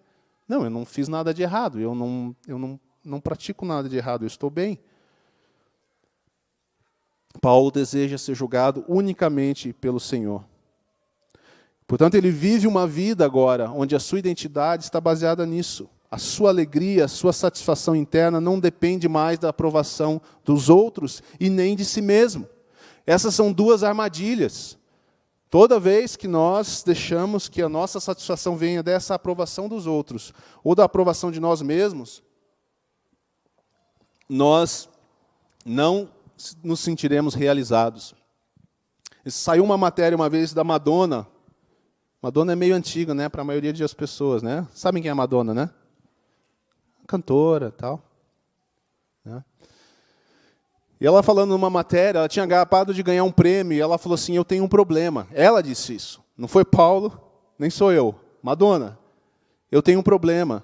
Não, 0.47 0.63
eu 0.63 0.69
não 0.69 0.85
fiz 0.85 1.07
nada 1.07 1.33
de 1.33 1.41
errado, 1.41 1.79
eu 1.79 1.93
não, 1.93 2.35
eu 2.47 2.57
não, 2.57 2.79
não 3.03 3.19
pratico 3.19 3.65
nada 3.65 3.89
de 3.89 3.97
errado, 3.97 4.23
eu 4.23 4.27
estou 4.27 4.49
bem. 4.49 4.79
Paulo 7.41 7.69
deseja 7.69 8.17
ser 8.17 8.33
julgado 8.33 8.83
unicamente 8.87 9.73
pelo 9.73 9.99
Senhor. 9.99 10.43
Portanto, 11.85 12.15
ele 12.15 12.31
vive 12.31 12.67
uma 12.67 12.87
vida 12.87 13.25
agora 13.25 13.71
onde 13.71 13.95
a 13.95 13.99
sua 13.99 14.19
identidade 14.19 14.83
está 14.83 14.99
baseada 14.99 15.45
nisso. 15.45 15.89
A 16.09 16.17
sua 16.17 16.49
alegria, 16.49 17.05
a 17.05 17.07
sua 17.07 17.33
satisfação 17.33 17.95
interna 17.95 18.39
não 18.39 18.59
depende 18.59 19.09
mais 19.09 19.37
da 19.37 19.49
aprovação 19.49 20.21
dos 20.43 20.69
outros 20.69 21.21
e 21.39 21.49
nem 21.49 21.75
de 21.75 21.83
si 21.83 22.01
mesmo. 22.01 22.47
Essas 23.05 23.35
são 23.35 23.51
duas 23.51 23.83
armadilhas. 23.83 24.77
Toda 25.49 25.79
vez 25.79 26.15
que 26.15 26.27
nós 26.27 26.83
deixamos 26.83 27.47
que 27.47 27.61
a 27.61 27.69
nossa 27.69 27.99
satisfação 27.99 28.55
venha 28.55 28.83
dessa 28.83 29.15
aprovação 29.15 29.67
dos 29.67 29.87
outros 29.87 30.33
ou 30.63 30.75
da 30.75 30.83
aprovação 30.83 31.31
de 31.31 31.39
nós 31.39 31.61
mesmos, 31.61 32.23
nós 34.29 34.89
não 35.65 36.09
nos 36.63 36.79
sentiremos 36.79 37.33
realizados. 37.33 38.13
Saiu 39.25 39.63
uma 39.63 39.77
matéria 39.77 40.15
uma 40.15 40.29
vez 40.29 40.53
da 40.53 40.63
Madonna, 40.63 41.27
Madonna 42.21 42.53
é 42.53 42.55
meio 42.55 42.75
antiga, 42.75 43.13
né, 43.13 43.29
para 43.29 43.41
a 43.41 43.45
maioria 43.45 43.71
das 43.71 43.93
pessoas, 43.93 44.41
né? 44.41 44.67
Sabem 44.73 45.01
quem 45.01 45.11
é 45.11 45.13
Madonna, 45.13 45.53
né? 45.53 45.69
Cantora, 47.07 47.71
tal. 47.71 48.03
Né? 49.23 49.43
E 50.99 51.07
ela 51.07 51.23
falando 51.23 51.51
numa 51.51 51.69
matéria, 51.69 52.19
ela 52.19 52.27
tinha 52.27 52.43
acabado 52.43 52.93
de 52.93 53.01
ganhar 53.01 53.23
um 53.23 53.31
prêmio 53.31 53.77
e 53.77 53.81
ela 53.81 53.97
falou 53.97 54.15
assim: 54.15 54.35
"Eu 54.35 54.45
tenho 54.45 54.63
um 54.63 54.67
problema". 54.67 55.27
Ela 55.31 55.63
disse 55.63 55.95
isso. 55.95 56.21
Não 56.37 56.47
foi 56.47 56.65
Paulo, 56.65 57.19
nem 57.57 57.69
sou 57.69 57.91
eu. 57.91 58.13
Madonna, 58.43 58.99
eu 59.71 59.81
tenho 59.81 59.99
um 59.99 60.03
problema. 60.03 60.63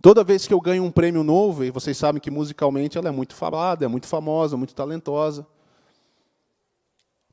Toda 0.00 0.22
vez 0.22 0.46
que 0.46 0.52
eu 0.52 0.60
ganho 0.60 0.84
um 0.84 0.90
prêmio 0.90 1.24
novo, 1.24 1.64
e 1.64 1.70
vocês 1.70 1.96
sabem 1.96 2.20
que 2.20 2.30
musicalmente 2.30 2.98
ela 2.98 3.08
é 3.08 3.10
muito 3.10 3.34
falada, 3.34 3.84
é 3.84 3.88
muito 3.88 4.06
famosa, 4.06 4.56
muito 4.56 4.74
talentosa. 4.74 5.46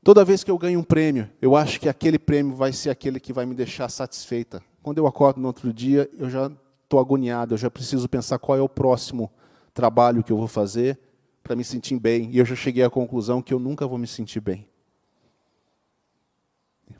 Toda 0.02 0.24
vez 0.24 0.42
que 0.42 0.50
eu 0.50 0.58
ganho 0.58 0.80
um 0.80 0.82
prêmio, 0.82 1.30
eu 1.40 1.54
acho 1.54 1.78
que 1.78 1.88
aquele 1.88 2.18
prêmio 2.18 2.56
vai 2.56 2.72
ser 2.72 2.90
aquele 2.90 3.20
que 3.20 3.32
vai 3.32 3.46
me 3.46 3.54
deixar 3.54 3.88
satisfeita. 3.88 4.62
Quando 4.82 4.98
eu 4.98 5.06
acordo 5.06 5.40
no 5.40 5.46
outro 5.46 5.72
dia, 5.72 6.10
eu 6.18 6.28
já 6.28 6.50
estou 6.92 7.00
agoniado, 7.00 7.54
eu 7.54 7.58
já 7.58 7.70
preciso 7.70 8.06
pensar 8.06 8.38
qual 8.38 8.58
é 8.58 8.60
o 8.60 8.68
próximo 8.68 9.32
trabalho 9.72 10.22
que 10.22 10.30
eu 10.30 10.36
vou 10.36 10.46
fazer 10.46 10.98
para 11.42 11.56
me 11.56 11.64
sentir 11.64 11.98
bem. 11.98 12.30
E 12.30 12.38
eu 12.38 12.44
já 12.44 12.54
cheguei 12.54 12.84
à 12.84 12.90
conclusão 12.90 13.40
que 13.40 13.54
eu 13.54 13.58
nunca 13.58 13.86
vou 13.86 13.96
me 13.96 14.06
sentir 14.06 14.40
bem. 14.40 14.68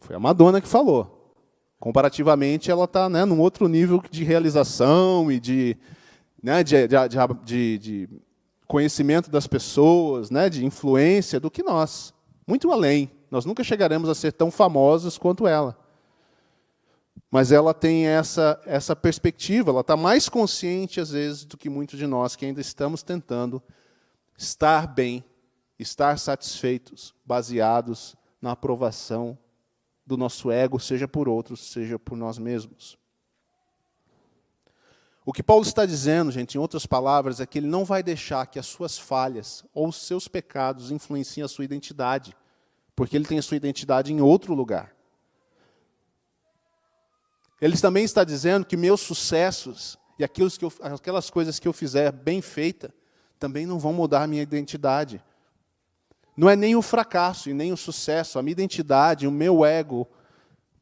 Foi 0.00 0.16
a 0.16 0.18
Madonna 0.18 0.62
que 0.62 0.66
falou. 0.66 1.34
Comparativamente, 1.78 2.70
ela 2.70 2.84
está 2.84 3.08
né, 3.08 3.26
num 3.26 3.38
outro 3.38 3.68
nível 3.68 4.02
de 4.10 4.24
realização 4.24 5.30
e 5.30 5.38
de, 5.38 5.76
né, 6.42 6.64
de, 6.64 6.88
de, 7.44 7.78
de, 7.78 8.08
conhecimento 8.66 9.30
das 9.30 9.46
pessoas, 9.46 10.30
né, 10.30 10.48
de 10.48 10.64
influência 10.64 11.38
do 11.38 11.50
que 11.50 11.62
nós. 11.62 12.14
Muito 12.46 12.72
além. 12.72 13.10
Nós 13.30 13.44
nunca 13.44 13.62
chegaremos 13.62 14.08
a 14.08 14.14
ser 14.14 14.32
tão 14.32 14.50
famosos 14.50 15.18
quanto 15.18 15.46
ela. 15.46 15.76
Mas 17.30 17.50
ela 17.50 17.72
tem 17.72 18.06
essa, 18.06 18.60
essa 18.66 18.94
perspectiva, 18.94 19.70
ela 19.70 19.80
está 19.80 19.96
mais 19.96 20.28
consciente, 20.28 21.00
às 21.00 21.10
vezes, 21.10 21.44
do 21.44 21.56
que 21.56 21.70
muitos 21.70 21.98
de 21.98 22.06
nós 22.06 22.36
que 22.36 22.44
ainda 22.44 22.60
estamos 22.60 23.02
tentando 23.02 23.62
estar 24.36 24.86
bem, 24.86 25.24
estar 25.78 26.18
satisfeitos, 26.18 27.14
baseados 27.24 28.14
na 28.40 28.52
aprovação 28.52 29.38
do 30.06 30.16
nosso 30.16 30.50
ego, 30.50 30.78
seja 30.78 31.08
por 31.08 31.28
outros, 31.28 31.72
seja 31.72 31.98
por 31.98 32.16
nós 32.16 32.38
mesmos. 32.38 32.98
O 35.24 35.32
que 35.32 35.42
Paulo 35.42 35.62
está 35.62 35.86
dizendo, 35.86 36.32
gente, 36.32 36.56
em 36.56 36.60
outras 36.60 36.84
palavras, 36.84 37.40
é 37.40 37.46
que 37.46 37.58
ele 37.58 37.68
não 37.68 37.84
vai 37.84 38.02
deixar 38.02 38.44
que 38.46 38.58
as 38.58 38.66
suas 38.66 38.98
falhas 38.98 39.64
ou 39.72 39.88
os 39.88 39.96
seus 39.96 40.26
pecados 40.26 40.90
influenciem 40.90 41.44
a 41.44 41.48
sua 41.48 41.64
identidade, 41.64 42.36
porque 42.96 43.16
ele 43.16 43.24
tem 43.24 43.38
a 43.38 43.42
sua 43.42 43.56
identidade 43.56 44.12
em 44.12 44.20
outro 44.20 44.52
lugar. 44.52 44.92
Ele 47.62 47.78
também 47.78 48.02
está 48.02 48.24
dizendo 48.24 48.66
que 48.66 48.76
meus 48.76 49.00
sucessos 49.00 49.96
e 50.18 50.24
aquelas 50.24 51.30
coisas 51.30 51.60
que 51.60 51.68
eu 51.68 51.72
fizer 51.72 52.10
bem 52.10 52.42
feita 52.42 52.92
também 53.38 53.66
não 53.66 53.78
vão 53.78 53.92
mudar 53.92 54.24
a 54.24 54.26
minha 54.26 54.42
identidade. 54.42 55.22
Não 56.36 56.50
é 56.50 56.56
nem 56.56 56.74
o 56.74 56.82
fracasso 56.82 57.48
e 57.48 57.54
nem 57.54 57.72
o 57.72 57.76
sucesso, 57.76 58.36
a 58.36 58.42
minha 58.42 58.50
identidade, 58.50 59.28
o 59.28 59.30
meu 59.30 59.64
ego 59.64 60.08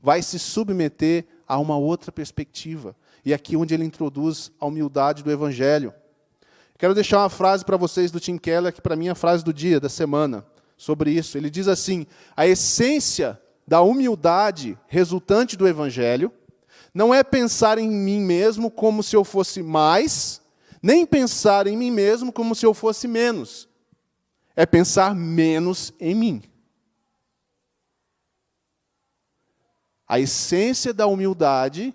vai 0.01 0.23
se 0.23 0.38
submeter 0.38 1.27
a 1.47 1.59
uma 1.59 1.77
outra 1.77 2.11
perspectiva. 2.11 2.97
E 3.27 3.35
aqui 3.35 3.59
onde 3.59 3.75
ele 3.75 3.85
introduz 3.85 4.51
a 4.59 4.64
humildade 4.64 5.23
do 5.23 5.31
evangelho. 5.31 5.93
Quero 6.79 6.95
deixar 6.95 7.19
uma 7.19 7.29
frase 7.29 7.62
para 7.62 7.77
vocês 7.77 8.11
do 8.11 8.19
Tim 8.19 8.38
Keller, 8.38 8.73
que 8.73 8.81
para 8.81 8.97
mim 8.97 9.09
é 9.09 9.11
a 9.11 9.14
frase 9.14 9.45
do 9.45 9.53
dia, 9.53 9.79
da 9.79 9.90
semana, 9.90 10.47
sobre 10.79 11.11
isso. 11.11 11.37
Ele 11.37 11.51
diz 11.51 11.69
assim: 11.69 12.07
"A 12.35 12.47
essência 12.47 13.38
da 13.69 13.83
humildade 13.83 14.79
resultante 14.88 15.59
do 15.59 15.69
evangelho 15.69 16.33
não 16.92 17.14
é 17.14 17.22
pensar 17.22 17.79
em 17.79 17.88
mim 17.88 18.20
mesmo 18.20 18.70
como 18.70 19.03
se 19.03 19.16
eu 19.16 19.24
fosse 19.24 19.62
mais, 19.62 20.40
nem 20.83 21.07
pensar 21.07 21.66
em 21.66 21.76
mim 21.76 21.90
mesmo 21.90 22.33
como 22.33 22.55
se 22.55 22.66
eu 22.66 22.74
fosse 22.74 23.07
menos, 23.07 23.68
é 24.57 24.66
pensar 24.66 25.14
menos 25.14 25.92
em 26.00 26.14
mim. 26.14 26.42
A 30.07 30.18
essência 30.18 30.92
da 30.92 31.07
humildade 31.07 31.94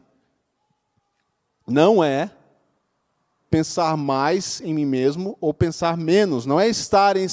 não 1.67 2.01
é 2.01 2.31
pensar 3.49 3.97
mais 3.97 4.62
em 4.62 4.73
mim 4.73 4.86
mesmo 4.86 5.38
ou 5.41 5.53
pensar 5.53 5.97
menos, 5.97 6.45
não 6.45 6.60
é 6.60 6.67
estar 6.67 7.17
em. 7.17 7.27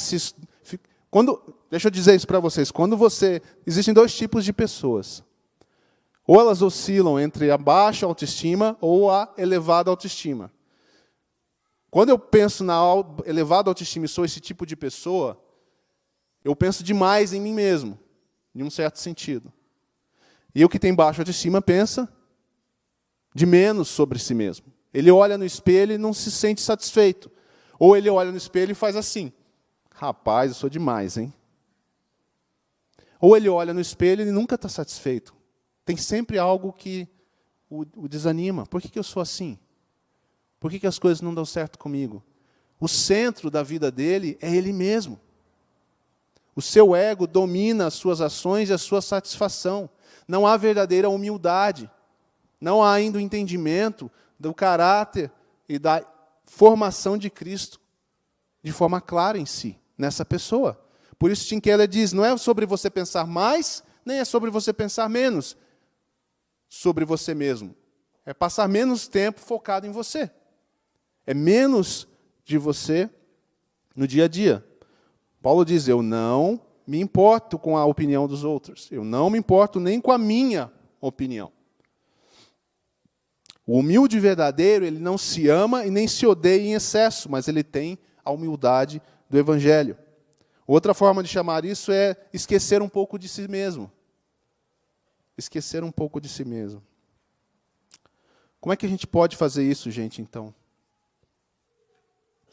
Quando, 1.11 1.41
deixa 1.71 1.87
eu 1.87 1.91
dizer 1.91 2.15
isso 2.17 2.27
para 2.27 2.41
vocês, 2.41 2.71
quando 2.71 2.97
você 2.97 3.41
existem 3.67 3.95
dois 3.95 4.15
tipos 4.15 4.45
de 4.45 4.53
pessoas. 4.53 5.23
Ou 6.27 6.41
elas 6.41 6.63
oscilam 6.63 7.19
entre 7.19 7.51
a 7.51 7.59
baixa 7.59 8.07
autoestima 8.07 8.77
ou 8.81 9.11
a 9.11 9.33
elevada 9.37 9.91
autoestima. 9.91 10.53
Quando 11.91 12.09
eu 12.09 12.19
penso 12.19 12.65
na 12.65 12.81
elevada 13.27 13.69
autoestima 13.69 14.07
e 14.07 14.09
sou 14.09 14.25
esse 14.25 14.41
tipo 14.41 14.65
de 14.65 14.77
pessoa, 14.77 15.39
eu 16.45 16.57
penso 16.57 16.83
demais 16.83 17.33
em 17.33 17.41
mim 17.41 17.53
mesmo, 17.53 17.99
em 18.55 18.63
um 18.63 18.71
certo 18.71 18.99
sentido. 18.99 19.53
E 20.55 20.65
o 20.65 20.69
que 20.69 20.79
tem 20.79 20.95
baixa 20.95 21.21
autoestima 21.21 21.61
pensa 21.61 22.09
de 23.35 23.47
menos 23.47 23.89
sobre 23.89 24.19
si 24.19 24.35
mesmo. 24.35 24.67
Ele 24.93 25.11
olha 25.11 25.39
no 25.39 25.45
espelho 25.45 25.93
e 25.93 25.99
não 25.99 26.13
se 26.13 26.31
sente 26.31 26.61
satisfeito. 26.61 27.31
Ou 27.79 27.97
ele 27.97 28.11
olha 28.11 28.31
no 28.31 28.37
espelho 28.37 28.73
e 28.73 28.75
faz 28.75 28.95
assim: 28.95 29.33
rapaz, 29.91 30.51
eu 30.51 30.55
sou 30.55 30.71
demais, 30.71 31.17
hein? 31.17 31.33
Ou 33.21 33.37
ele 33.37 33.49
olha 33.49 33.73
no 33.73 33.81
espelho 33.81 34.27
e 34.27 34.31
nunca 34.31 34.57
está 34.57 34.69
satisfeito. 34.69 35.35
Tem 35.85 35.97
sempre 35.97 36.39
algo 36.39 36.73
que 36.73 37.09
o, 37.69 37.81
o 37.97 38.09
desanima. 38.09 38.67
Por 38.67 38.81
que, 38.81 38.89
que 38.89 38.99
eu 38.99 39.03
sou 39.03 39.21
assim? 39.21 39.59
Por 40.61 40.71
que, 40.71 40.79
que 40.79 40.87
as 40.87 40.99
coisas 40.99 41.21
não 41.21 41.35
dão 41.35 41.45
certo 41.45 41.79
comigo? 41.79 42.23
O 42.79 42.89
centro 42.89 43.51
da 43.51 43.63
vida 43.63 43.91
dele 43.91 44.39
é 44.41 44.55
ele 44.55 44.73
mesmo. 44.73 45.19
O 46.55 46.63
seu 46.63 46.95
ego 46.95 47.27
domina 47.27 47.87
as 47.87 47.95
suas 47.95 48.21
ações 48.21 48.69
e 48.69 48.73
a 48.73 48.79
sua 48.79 49.01
satisfação. 49.01 49.89
Não 50.29 50.47
há 50.47 50.57
verdadeira 50.57 51.09
humildade. 51.09 51.91
Não 52.61 52.83
há 52.83 52.93
ainda 52.93 53.19
o 53.19 53.21
entendimento 53.21 54.11
do 54.39 54.53
caráter 54.53 55.33
e 55.69 55.79
da 55.79 56.05
formação 56.45 57.17
de 57.17 57.31
Cristo 57.31 57.81
de 58.63 58.71
forma 58.71 59.01
clara 59.01 59.39
em 59.39 59.47
si, 59.47 59.77
nessa 59.99 60.25
pessoa. 60.25 60.81
Por 61.19 61.31
isso 61.31 61.47
Tim 61.47 61.59
Keller 61.59 61.89
diz, 61.89 62.13
não 62.13 62.25
é 62.25 62.37
sobre 62.37 62.67
você 62.67 62.89
pensar 62.89 63.27
mais, 63.27 63.83
nem 64.05 64.19
é 64.19 64.25
sobre 64.25 64.51
você 64.51 64.73
pensar 64.73 65.09
menos 65.09 65.57
sobre 66.75 67.05
você 67.05 67.35
mesmo. 67.35 67.77
É 68.25 68.33
passar 68.33 68.67
menos 68.67 69.07
tempo 69.07 69.41
focado 69.41 69.87
em 69.87 69.91
você. 69.91 70.31
É 71.27 71.35
menos 71.35 72.09
de 72.47 72.57
você 72.57 73.11
no 73.95 74.09
dia 74.09 74.25
a 74.25 74.29
dia. 74.29 74.65
Paulo 75.43 75.67
diz: 75.67 75.87
Eu 75.87 76.01
não 76.01 76.59
me 76.87 76.99
importo 76.99 77.59
com 77.59 77.77
a 77.77 77.85
opinião 77.85 78.27
dos 78.27 78.43
outros. 78.43 78.89
Eu 78.91 79.05
não 79.05 79.29
me 79.29 79.39
importo 79.39 79.79
nem 79.79 80.01
com 80.01 80.11
a 80.11 80.17
minha 80.17 80.73
opinião. 80.99 81.53
O 83.67 83.77
humilde 83.79 84.19
verdadeiro, 84.19 84.87
ele 84.87 84.99
não 84.99 85.19
se 85.19 85.49
ama 85.49 85.85
e 85.85 85.91
nem 85.91 86.09
se 86.09 86.27
odeia 86.27 86.63
em 86.63 86.73
excesso, 86.73 87.31
mas 87.31 87.49
ele 87.49 87.63
tem 87.63 87.99
a 88.25 88.31
humildade 88.31 89.03
do 89.29 89.39
evangelho. 89.39 89.95
Outra 90.67 90.95
forma 90.95 91.23
de 91.23 91.29
chamar 91.29 91.67
isso 91.67 91.93
é 91.93 92.17
esquecer 92.33 92.81
um 92.81 92.89
pouco 92.89 93.19
de 93.19 93.29
si 93.29 93.47
mesmo. 93.47 93.93
Esquecer 95.37 95.83
um 95.83 95.91
pouco 95.91 96.21
de 96.21 96.29
si 96.29 96.45
mesmo. 96.45 96.83
Como 98.61 98.73
é 98.73 98.77
que 98.77 98.87
a 98.87 98.89
gente 98.89 99.07
pode 99.07 99.37
fazer 99.37 99.69
isso, 99.69 99.91
gente, 99.91 100.23
então? 100.23 100.55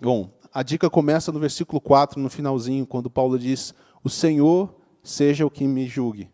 Bom, 0.01 0.31
a 0.53 0.63
dica 0.63 0.89
começa 0.89 1.31
no 1.31 1.39
versículo 1.39 1.79
4, 1.79 2.19
no 2.19 2.29
finalzinho, 2.29 2.87
quando 2.87 3.09
Paulo 3.09 3.37
diz: 3.37 3.73
O 4.03 4.09
Senhor 4.09 4.73
seja 5.03 5.45
o 5.45 5.51
que 5.51 5.65
me 5.65 5.87
julgue. 5.87 6.29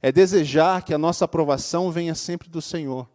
É 0.00 0.12
desejar 0.12 0.82
que 0.82 0.94
a 0.94 0.98
nossa 0.98 1.24
aprovação 1.24 1.90
venha 1.90 2.14
sempre 2.14 2.48
do 2.48 2.62
Senhor. 2.62 3.08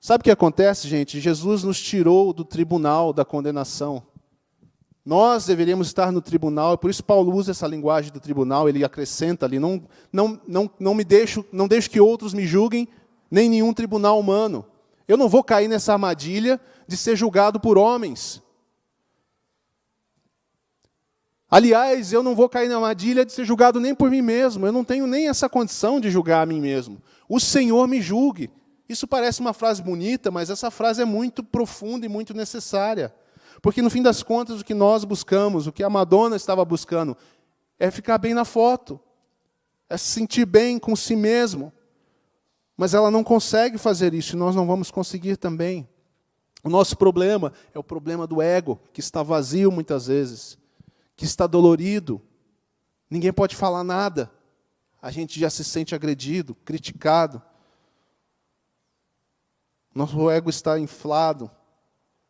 Sabe 0.00 0.22
o 0.22 0.24
que 0.24 0.30
acontece, 0.30 0.88
gente? 0.88 1.20
Jesus 1.20 1.64
nos 1.64 1.80
tirou 1.80 2.32
do 2.32 2.44
tribunal 2.44 3.12
da 3.12 3.24
condenação. 3.24 4.02
Nós 5.08 5.46
deveríamos 5.46 5.86
estar 5.86 6.12
no 6.12 6.20
tribunal, 6.20 6.76
por 6.76 6.90
isso 6.90 7.02
Paulo 7.02 7.34
usa 7.34 7.52
essa 7.52 7.66
linguagem 7.66 8.12
do 8.12 8.20
tribunal, 8.20 8.68
ele 8.68 8.84
acrescenta 8.84 9.46
ali, 9.46 9.58
não, 9.58 9.82
não, 10.12 10.38
não, 10.46 10.70
não 10.78 10.94
me 10.94 11.02
deixo, 11.02 11.42
não 11.50 11.66
deixo 11.66 11.88
que 11.88 11.98
outros 11.98 12.34
me 12.34 12.46
julguem, 12.46 12.86
nem 13.30 13.48
nenhum 13.48 13.72
tribunal 13.72 14.20
humano. 14.20 14.66
Eu 15.08 15.16
não 15.16 15.26
vou 15.26 15.42
cair 15.42 15.66
nessa 15.66 15.94
armadilha 15.94 16.60
de 16.86 16.94
ser 16.94 17.16
julgado 17.16 17.58
por 17.58 17.78
homens. 17.78 18.42
Aliás, 21.50 22.12
eu 22.12 22.22
não 22.22 22.34
vou 22.34 22.46
cair 22.46 22.68
na 22.68 22.74
armadilha 22.74 23.24
de 23.24 23.32
ser 23.32 23.46
julgado 23.46 23.80
nem 23.80 23.94
por 23.94 24.10
mim 24.10 24.20
mesmo. 24.20 24.66
Eu 24.66 24.72
não 24.72 24.84
tenho 24.84 25.06
nem 25.06 25.26
essa 25.26 25.48
condição 25.48 25.98
de 25.98 26.10
julgar 26.10 26.42
a 26.42 26.46
mim 26.46 26.60
mesmo. 26.60 27.00
O 27.26 27.40
Senhor 27.40 27.88
me 27.88 28.02
julgue. 28.02 28.50
Isso 28.86 29.08
parece 29.08 29.40
uma 29.40 29.54
frase 29.54 29.82
bonita, 29.82 30.30
mas 30.30 30.50
essa 30.50 30.70
frase 30.70 31.00
é 31.00 31.06
muito 31.06 31.42
profunda 31.42 32.04
e 32.04 32.10
muito 32.10 32.34
necessária. 32.34 33.10
Porque, 33.60 33.82
no 33.82 33.90
fim 33.90 34.02
das 34.02 34.22
contas, 34.22 34.60
o 34.60 34.64
que 34.64 34.74
nós 34.74 35.04
buscamos, 35.04 35.66
o 35.66 35.72
que 35.72 35.82
a 35.82 35.90
Madonna 35.90 36.36
estava 36.36 36.64
buscando, 36.64 37.16
é 37.78 37.90
ficar 37.90 38.18
bem 38.18 38.34
na 38.34 38.44
foto. 38.44 39.00
é 39.88 39.96
se 39.96 40.06
sentir 40.06 40.44
bem 40.44 40.78
com 40.78 40.94
si 40.94 41.16
mesmo. 41.16 41.72
Mas 42.76 42.94
ela 42.94 43.10
não 43.10 43.24
consegue 43.24 43.78
fazer 43.78 44.14
isso 44.14 44.36
e 44.36 44.38
nós 44.38 44.54
não 44.54 44.66
vamos 44.66 44.90
conseguir 44.90 45.36
também. 45.36 45.88
O 46.62 46.68
nosso 46.68 46.96
problema 46.96 47.52
é 47.72 47.78
o 47.78 47.84
problema 47.84 48.26
do 48.26 48.42
ego, 48.42 48.78
que 48.92 49.00
está 49.00 49.22
vazio 49.22 49.72
muitas 49.72 50.06
vezes, 50.06 50.58
que 51.16 51.24
está 51.24 51.46
dolorido. 51.46 52.20
Ninguém 53.08 53.32
pode 53.32 53.56
falar 53.56 53.82
nada. 53.82 54.30
A 55.00 55.10
gente 55.10 55.40
já 55.40 55.48
se 55.48 55.64
sente 55.64 55.94
agredido, 55.94 56.54
criticado. 56.64 57.40
Nosso 59.94 60.28
ego 60.30 60.50
está 60.50 60.78
inflado, 60.78 61.50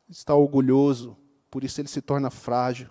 está 0.08 0.34
orgulhoso, 0.34 1.16
por 1.50 1.64
isso 1.64 1.80
ele 1.80 1.88
se 1.88 2.00
torna 2.00 2.30
frágil. 2.30 2.88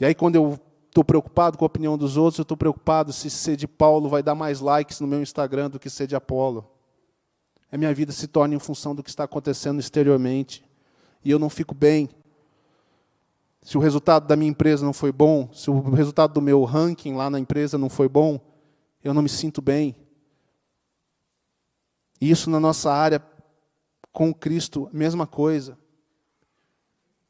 E 0.00 0.04
aí, 0.04 0.14
quando 0.14 0.36
eu 0.36 0.58
estou 0.86 1.04
preocupado 1.04 1.58
com 1.58 1.64
a 1.64 1.66
opinião 1.66 1.98
dos 1.98 2.16
outros, 2.16 2.38
eu 2.38 2.42
estou 2.42 2.56
preocupado 2.56 3.12
se 3.12 3.28
ser 3.30 3.56
de 3.56 3.66
Paulo 3.66 4.08
vai 4.08 4.22
dar 4.22 4.34
mais 4.34 4.60
likes 4.60 5.00
no 5.00 5.06
meu 5.06 5.20
Instagram 5.22 5.70
do 5.70 5.78
que 5.78 5.90
ser 5.90 6.06
de 6.06 6.16
Apolo. 6.16 6.68
A 7.70 7.76
minha 7.76 7.92
vida 7.92 8.12
se 8.12 8.26
torna 8.26 8.54
em 8.54 8.58
função 8.58 8.94
do 8.94 9.02
que 9.02 9.10
está 9.10 9.24
acontecendo 9.24 9.78
exteriormente. 9.78 10.64
E 11.24 11.30
eu 11.30 11.38
não 11.38 11.50
fico 11.50 11.74
bem. 11.74 12.08
Se 13.60 13.76
o 13.76 13.80
resultado 13.80 14.26
da 14.26 14.36
minha 14.36 14.50
empresa 14.50 14.84
não 14.84 14.92
foi 14.92 15.12
bom, 15.12 15.50
se 15.52 15.68
o 15.68 15.90
resultado 15.90 16.32
do 16.32 16.40
meu 16.40 16.64
ranking 16.64 17.14
lá 17.14 17.28
na 17.28 17.38
empresa 17.38 17.76
não 17.76 17.90
foi 17.90 18.08
bom, 18.08 18.40
eu 19.04 19.12
não 19.12 19.20
me 19.20 19.28
sinto 19.28 19.60
bem. 19.60 19.94
E 22.20 22.30
isso 22.30 22.48
na 22.48 22.58
nossa 22.58 22.90
área 22.90 23.22
com 24.18 24.34
Cristo, 24.34 24.90
mesma 24.92 25.28
coisa. 25.28 25.78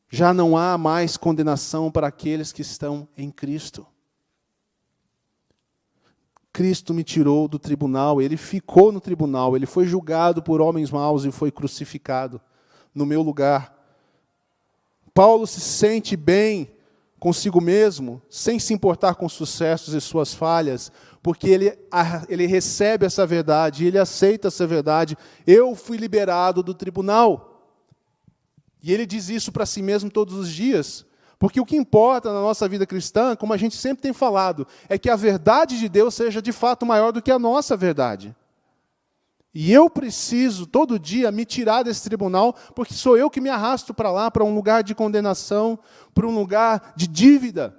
Já 0.08 0.32
não 0.32 0.56
há 0.56 0.78
mais 0.78 1.18
condenação 1.18 1.90
para 1.90 2.06
aqueles 2.06 2.50
que 2.50 2.62
estão 2.62 3.06
em 3.14 3.30
Cristo. 3.30 3.86
Cristo 6.50 6.94
me 6.94 7.04
tirou 7.04 7.46
do 7.46 7.58
tribunal, 7.58 8.22
ele 8.22 8.38
ficou 8.38 8.90
no 8.90 9.02
tribunal, 9.02 9.54
ele 9.54 9.66
foi 9.66 9.86
julgado 9.86 10.42
por 10.42 10.62
homens 10.62 10.90
maus 10.90 11.26
e 11.26 11.30
foi 11.30 11.50
crucificado 11.50 12.40
no 12.94 13.04
meu 13.04 13.20
lugar. 13.20 13.78
Paulo 15.12 15.46
se 15.46 15.60
sente 15.60 16.16
bem 16.16 16.74
consigo 17.18 17.60
mesmo, 17.60 18.22
sem 18.30 18.58
se 18.58 18.72
importar 18.72 19.14
com 19.16 19.28
sucessos 19.28 19.92
e 19.92 20.00
suas 20.00 20.32
falhas, 20.32 20.90
porque 21.22 21.48
ele, 21.48 21.78
ele 22.28 22.46
recebe 22.46 23.04
essa 23.04 23.26
verdade, 23.26 23.84
ele 23.84 23.98
aceita 23.98 24.48
essa 24.48 24.66
verdade. 24.66 25.16
Eu 25.46 25.74
fui 25.74 25.96
liberado 25.96 26.62
do 26.62 26.74
tribunal. 26.74 27.76
E 28.82 28.92
ele 28.92 29.04
diz 29.04 29.28
isso 29.28 29.50
para 29.50 29.66
si 29.66 29.82
mesmo 29.82 30.10
todos 30.10 30.34
os 30.34 30.50
dias. 30.50 31.04
Porque 31.38 31.60
o 31.60 31.66
que 31.66 31.76
importa 31.76 32.32
na 32.32 32.40
nossa 32.40 32.68
vida 32.68 32.86
cristã, 32.86 33.36
como 33.36 33.52
a 33.52 33.56
gente 33.56 33.76
sempre 33.76 34.02
tem 34.02 34.12
falado, 34.12 34.66
é 34.88 34.98
que 34.98 35.08
a 35.08 35.16
verdade 35.16 35.78
de 35.78 35.88
Deus 35.88 36.14
seja 36.14 36.42
de 36.42 36.52
fato 36.52 36.84
maior 36.84 37.12
do 37.12 37.22
que 37.22 37.30
a 37.30 37.38
nossa 37.38 37.76
verdade. 37.76 38.34
E 39.54 39.72
eu 39.72 39.88
preciso, 39.88 40.66
todo 40.66 40.98
dia, 40.98 41.32
me 41.32 41.44
tirar 41.44 41.82
desse 41.82 42.02
tribunal, 42.04 42.54
porque 42.74 42.94
sou 42.94 43.16
eu 43.16 43.30
que 43.30 43.40
me 43.40 43.48
arrasto 43.48 43.94
para 43.94 44.10
lá, 44.10 44.30
para 44.30 44.44
um 44.44 44.54
lugar 44.54 44.82
de 44.82 44.94
condenação, 44.94 45.78
para 46.14 46.26
um 46.26 46.34
lugar 46.34 46.92
de 46.94 47.06
dívida. 47.06 47.76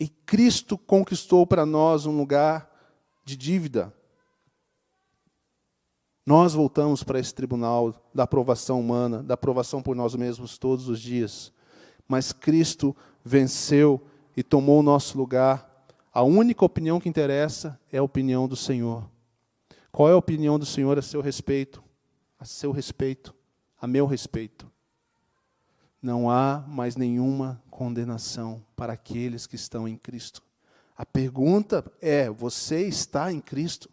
E 0.00 0.08
Cristo 0.08 0.78
conquistou 0.78 1.46
para 1.46 1.66
nós 1.66 2.06
um 2.06 2.16
lugar 2.16 2.74
de 3.22 3.36
dívida. 3.36 3.94
Nós 6.24 6.54
voltamos 6.54 7.02
para 7.02 7.20
esse 7.20 7.34
tribunal 7.34 7.94
da 8.14 8.22
aprovação 8.22 8.80
humana, 8.80 9.22
da 9.22 9.34
aprovação 9.34 9.82
por 9.82 9.94
nós 9.94 10.14
mesmos 10.14 10.56
todos 10.56 10.88
os 10.88 10.98
dias. 10.98 11.52
Mas 12.08 12.32
Cristo 12.32 12.96
venceu 13.22 14.00
e 14.34 14.42
tomou 14.42 14.80
o 14.80 14.82
nosso 14.82 15.18
lugar. 15.18 15.68
A 16.10 16.22
única 16.22 16.64
opinião 16.64 16.98
que 16.98 17.08
interessa 17.08 17.78
é 17.92 17.98
a 17.98 18.02
opinião 18.02 18.48
do 18.48 18.56
Senhor. 18.56 19.06
Qual 19.92 20.08
é 20.08 20.12
a 20.12 20.16
opinião 20.16 20.58
do 20.58 20.64
Senhor 20.64 20.98
a 20.98 21.02
seu 21.02 21.20
respeito? 21.20 21.84
A 22.38 22.46
seu 22.46 22.72
respeito, 22.72 23.34
a 23.78 23.86
meu 23.86 24.06
respeito 24.06 24.70
não 26.02 26.30
há 26.30 26.64
mais 26.66 26.96
nenhuma 26.96 27.60
condenação 27.70 28.62
para 28.74 28.94
aqueles 28.94 29.46
que 29.46 29.56
estão 29.56 29.86
em 29.86 29.96
Cristo. 29.96 30.42
A 30.96 31.04
pergunta 31.04 31.84
é: 32.00 32.30
você 32.30 32.82
está 32.86 33.32
em 33.32 33.40
Cristo? 33.40 33.88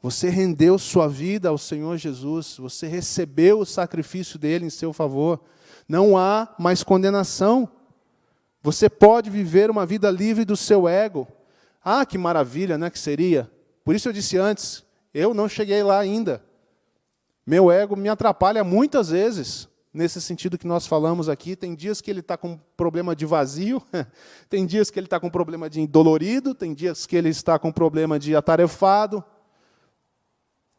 Você 0.00 0.28
rendeu 0.28 0.78
sua 0.78 1.08
vida 1.08 1.48
ao 1.48 1.56
Senhor 1.56 1.96
Jesus, 1.96 2.56
você 2.56 2.88
recebeu 2.88 3.60
o 3.60 3.66
sacrifício 3.66 4.36
dele 4.38 4.66
em 4.66 4.70
seu 4.70 4.92
favor. 4.92 5.40
Não 5.88 6.16
há 6.16 6.52
mais 6.58 6.82
condenação. 6.82 7.68
Você 8.62 8.88
pode 8.88 9.30
viver 9.30 9.70
uma 9.70 9.86
vida 9.86 10.10
livre 10.10 10.44
do 10.44 10.56
seu 10.56 10.88
ego. 10.88 11.28
Ah, 11.84 12.04
que 12.04 12.18
maravilha, 12.18 12.76
né, 12.76 12.90
que 12.90 12.98
seria? 12.98 13.50
Por 13.84 13.94
isso 13.94 14.08
eu 14.08 14.12
disse 14.12 14.36
antes, 14.36 14.84
eu 15.12 15.34
não 15.34 15.48
cheguei 15.48 15.82
lá 15.82 15.98
ainda. 15.98 16.44
Meu 17.44 17.70
ego 17.70 17.96
me 17.96 18.08
atrapalha 18.08 18.62
muitas 18.62 19.10
vezes 19.10 19.68
nesse 19.92 20.20
sentido 20.20 20.56
que 20.56 20.66
nós 20.66 20.86
falamos 20.86 21.28
aqui. 21.28 21.54
Tem 21.54 21.74
dias 21.74 22.00
que 22.00 22.10
ele 22.10 22.20
está 22.20 22.36
com 22.36 22.58
problema 22.76 23.14
de 23.14 23.26
vazio, 23.26 23.82
tem 24.48 24.64
dias 24.64 24.90
que 24.90 24.98
ele 24.98 25.06
está 25.06 25.20
com 25.20 25.28
problema 25.28 25.68
de 25.68 25.86
dolorido, 25.86 26.54
tem 26.54 26.72
dias 26.72 27.06
que 27.06 27.16
ele 27.16 27.28
está 27.28 27.58
com 27.58 27.70
problema 27.70 28.18
de 28.18 28.34
atarefado, 28.34 29.22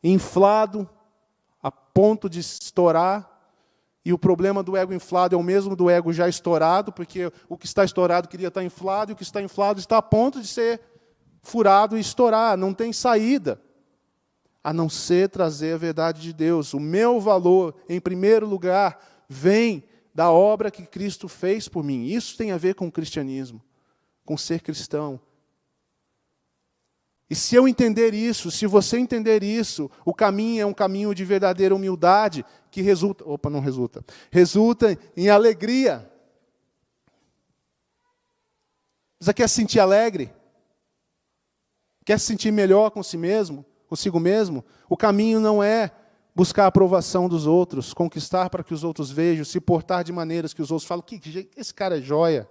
inflado, 0.04 0.89
a 1.62 1.71
ponto 1.71 2.30
de 2.30 2.39
estourar. 2.39 3.30
E 4.06 4.12
o 4.12 4.19
problema 4.19 4.62
do 4.62 4.76
ego 4.76 4.93
inflado 4.93 5.34
é 5.34 5.38
o 5.38 5.43
mesmo 5.43 5.78
do 5.78 5.89
ego 5.89 6.12
já 6.12 6.28
estourado, 6.28 6.91
porque 6.91 7.32
o 7.47 7.58
que 7.58 7.65
está 7.65 7.86
estourado 7.86 8.28
queria 8.28 8.49
estar 8.49 8.63
inflado, 8.63 9.12
e 9.12 9.13
o 9.13 9.15
que 9.15 9.23
está 9.23 9.41
inflado 9.41 9.80
está 9.80 9.97
a 9.97 10.02
ponto 10.02 10.41
de 10.41 10.47
ser 10.47 10.82
furado 11.41 11.97
e 11.97 12.02
estourar, 12.02 12.58
não 12.58 12.73
tem 12.73 12.91
saída 12.91 13.62
a 14.63 14.71
não 14.71 14.88
ser 14.88 15.30
trazer 15.30 15.73
a 15.73 15.78
verdade 15.78 16.21
de 16.21 16.32
Deus. 16.32 16.73
O 16.73 16.80
meu 16.80 17.19
valor, 17.19 17.76
em 17.89 17.99
primeiro 17.99 18.47
lugar, 18.47 19.26
vem 19.28 19.84
da 20.15 20.32
obra 20.32 20.71
que 20.71 20.86
Cristo 20.86 21.28
fez 21.28 21.67
por 21.67 21.84
mim. 21.84 22.06
Isso 22.06 22.38
tem 22.38 22.52
a 22.52 22.58
ver 22.58 22.76
com 22.76 22.88
o 22.88 22.91
cristianismo, 22.91 23.62
com 24.23 24.38
ser 24.38 24.62
cristão. 24.62 25.19
E 27.30 27.36
se 27.36 27.56
eu 27.56 27.67
entender 27.67 28.13
isso, 28.13 28.52
se 28.52 28.67
você 28.67 28.97
entender 28.97 29.43
isso, 29.43 29.89
o 30.06 30.13
caminho 30.13 30.62
é 30.62 30.65
um 30.65 30.73
caminho 30.73 31.15
de 31.15 31.26
verdadeira 31.26 31.73
humildade 31.73 32.45
que 32.69 32.82
resulta, 32.82 33.28
opa, 33.28 33.49
não 33.49 33.60
resulta, 33.60 34.06
resulta 34.32 34.97
em 35.17 35.30
alegria. 35.30 36.10
Você 39.19 39.34
quer 39.34 39.49
se 39.49 39.56
sentir 39.56 39.80
alegre? 39.80 40.32
Quer 42.06 42.19
se 42.19 42.28
sentir 42.28 42.52
melhor 42.52 42.91
com 42.91 43.02
si 43.02 43.17
mesmo? 43.17 43.65
Consigo 43.94 44.20
mesmo, 44.20 44.66
o 44.90 44.98
caminho 44.98 45.40
não 45.40 45.62
é 45.62 45.92
buscar 46.34 46.64
a 46.64 46.68
aprovação 46.68 47.30
dos 47.30 47.46
outros, 47.46 47.94
conquistar 47.94 48.50
para 48.50 48.64
que 48.64 48.74
os 48.74 48.84
outros 48.84 49.12
vejam, 49.12 49.46
se 49.46 49.60
portar 49.60 50.04
de 50.04 50.12
maneiras 50.12 50.52
que 50.52 50.64
os 50.64 50.72
outros 50.72 50.88
falam, 50.88 51.04
que 51.04 51.48
esse 51.56 51.72
cara 51.72 52.00
é 52.00 52.02
joia. 52.02 52.50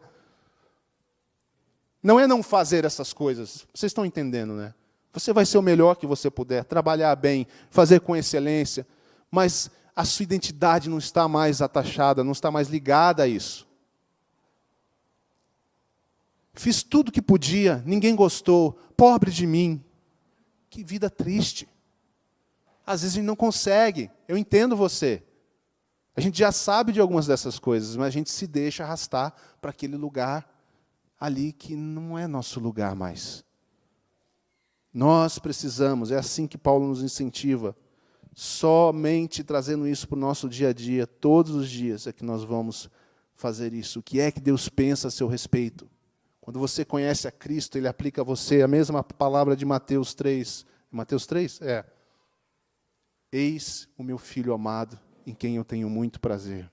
Não 2.00 2.20
é 2.20 2.28
não 2.28 2.44
fazer 2.44 2.84
essas 2.84 3.12
coisas. 3.12 3.66
Vocês 3.74 3.90
estão 3.90 4.06
entendendo, 4.06 4.52
né? 4.52 4.72
Você 5.12 5.32
vai 5.32 5.44
ser 5.44 5.58
o 5.58 5.62
melhor 5.62 5.96
que 5.96 6.06
você 6.06 6.30
puder, 6.30 6.64
trabalhar 6.64 7.16
bem, 7.16 7.44
fazer 7.70 7.98
com 8.00 8.14
excelência, 8.14 8.86
mas 9.28 9.68
a 9.96 10.04
sua 10.04 10.22
identidade 10.22 10.88
não 10.88 10.98
está 10.98 11.26
mais 11.26 11.60
atachada, 11.60 12.22
não 12.22 12.30
está 12.32 12.52
mais 12.52 12.68
ligada 12.68 13.24
a 13.24 13.26
isso. 13.26 13.66
Fiz 16.54 16.84
tudo 16.84 17.10
que 17.10 17.20
podia, 17.20 17.82
ninguém 17.84 18.14
gostou, 18.14 18.78
pobre 18.96 19.32
de 19.32 19.44
mim. 19.44 19.82
Que 20.72 20.82
vida 20.82 21.10
triste. 21.10 21.68
Às 22.86 23.02
vezes 23.02 23.14
a 23.14 23.16
gente 23.16 23.26
não 23.26 23.36
consegue. 23.36 24.10
Eu 24.26 24.38
entendo 24.38 24.74
você. 24.74 25.22
A 26.16 26.20
gente 26.22 26.38
já 26.38 26.50
sabe 26.50 26.92
de 26.92 26.98
algumas 26.98 27.26
dessas 27.26 27.58
coisas, 27.58 27.94
mas 27.94 28.06
a 28.06 28.10
gente 28.10 28.30
se 28.30 28.46
deixa 28.46 28.82
arrastar 28.82 29.34
para 29.60 29.70
aquele 29.70 29.98
lugar 29.98 30.50
ali 31.20 31.52
que 31.52 31.76
não 31.76 32.18
é 32.18 32.26
nosso 32.26 32.58
lugar 32.58 32.96
mais. 32.96 33.44
Nós 34.94 35.38
precisamos, 35.38 36.10
é 36.10 36.16
assim 36.16 36.46
que 36.46 36.56
Paulo 36.56 36.88
nos 36.88 37.02
incentiva, 37.02 37.76
somente 38.34 39.44
trazendo 39.44 39.86
isso 39.86 40.08
para 40.08 40.16
o 40.16 40.20
nosso 40.20 40.48
dia 40.48 40.70
a 40.70 40.72
dia, 40.72 41.06
todos 41.06 41.54
os 41.54 41.68
dias, 41.68 42.06
é 42.06 42.14
que 42.14 42.24
nós 42.24 42.44
vamos 42.44 42.88
fazer 43.34 43.74
isso. 43.74 44.00
O 44.00 44.02
que 44.02 44.20
é 44.20 44.32
que 44.32 44.40
Deus 44.40 44.70
pensa 44.70 45.08
a 45.08 45.10
seu 45.10 45.28
respeito? 45.28 45.86
Quando 46.42 46.58
você 46.58 46.84
conhece 46.84 47.28
a 47.28 47.30
Cristo, 47.30 47.78
ele 47.78 47.86
aplica 47.86 48.20
a 48.20 48.24
você 48.24 48.62
a 48.62 48.68
mesma 48.68 49.02
palavra 49.04 49.54
de 49.54 49.64
Mateus 49.64 50.12
3. 50.12 50.66
Mateus 50.90 51.24
3? 51.24 51.62
É. 51.62 51.84
Eis 53.30 53.88
o 53.96 54.02
meu 54.02 54.18
filho 54.18 54.52
amado, 54.52 54.98
em 55.24 55.32
quem 55.32 55.54
eu 55.54 55.64
tenho 55.64 55.88
muito 55.88 56.18
prazer. 56.18 56.68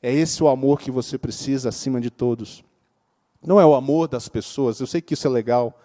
É 0.00 0.12
esse 0.12 0.40
o 0.40 0.46
amor 0.46 0.78
que 0.78 0.92
você 0.92 1.18
precisa 1.18 1.68
acima 1.68 2.00
de 2.00 2.10
todos. 2.10 2.64
Não 3.42 3.60
é 3.60 3.66
o 3.66 3.74
amor 3.74 4.06
das 4.06 4.28
pessoas, 4.28 4.78
eu 4.78 4.86
sei 4.86 5.02
que 5.02 5.14
isso 5.14 5.26
é 5.26 5.30
legal. 5.30 5.76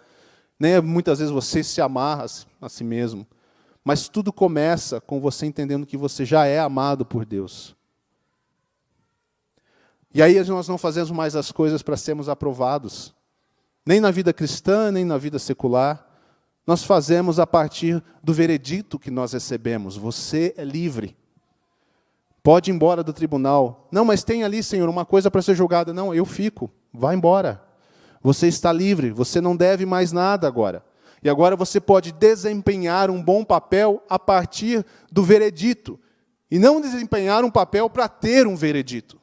Nem 0.56 0.74
é 0.74 0.80
muitas 0.80 1.18
vezes 1.18 1.34
você 1.34 1.64
se 1.64 1.80
amarra 1.80 2.26
a 2.60 2.68
si 2.68 2.84
mesmo. 2.84 3.26
Mas 3.82 4.08
tudo 4.08 4.32
começa 4.32 5.00
com 5.00 5.18
você 5.20 5.44
entendendo 5.44 5.86
que 5.86 5.96
você 5.96 6.24
já 6.24 6.46
é 6.46 6.60
amado 6.60 7.04
por 7.04 7.26
Deus. 7.26 7.74
E 10.12 10.22
aí 10.22 10.42
nós 10.44 10.66
não 10.66 10.76
fazemos 10.76 11.10
mais 11.10 11.36
as 11.36 11.52
coisas 11.52 11.82
para 11.82 11.96
sermos 11.96 12.28
aprovados. 12.28 13.14
Nem 13.86 14.00
na 14.00 14.10
vida 14.10 14.32
cristã, 14.32 14.90
nem 14.90 15.04
na 15.04 15.16
vida 15.16 15.38
secular. 15.38 16.06
Nós 16.66 16.82
fazemos 16.82 17.38
a 17.38 17.46
partir 17.46 18.02
do 18.22 18.32
veredito 18.32 18.98
que 18.98 19.10
nós 19.10 19.32
recebemos. 19.32 19.96
Você 19.96 20.54
é 20.56 20.64
livre. 20.64 21.16
Pode 22.42 22.70
ir 22.70 22.74
embora 22.74 23.02
do 23.02 23.12
tribunal. 23.12 23.88
Não, 23.92 24.04
mas 24.04 24.24
tem 24.24 24.44
ali, 24.44 24.62
Senhor, 24.62 24.88
uma 24.88 25.04
coisa 25.04 25.30
para 25.30 25.42
ser 25.42 25.54
julgada. 25.54 25.92
Não, 25.92 26.14
eu 26.14 26.24
fico. 26.24 26.70
Vá 26.92 27.14
embora. 27.14 27.62
Você 28.22 28.48
está 28.48 28.72
livre. 28.72 29.10
Você 29.10 29.40
não 29.40 29.56
deve 29.56 29.86
mais 29.86 30.10
nada 30.10 30.46
agora. 30.46 30.84
E 31.22 31.28
agora 31.28 31.54
você 31.54 31.80
pode 31.80 32.12
desempenhar 32.12 33.10
um 33.10 33.22
bom 33.22 33.44
papel 33.44 34.02
a 34.08 34.18
partir 34.18 34.84
do 35.12 35.22
veredito. 35.22 36.00
E 36.50 36.58
não 36.58 36.80
desempenhar 36.80 37.44
um 37.44 37.50
papel 37.50 37.88
para 37.88 38.08
ter 38.08 38.46
um 38.46 38.56
veredito. 38.56 39.19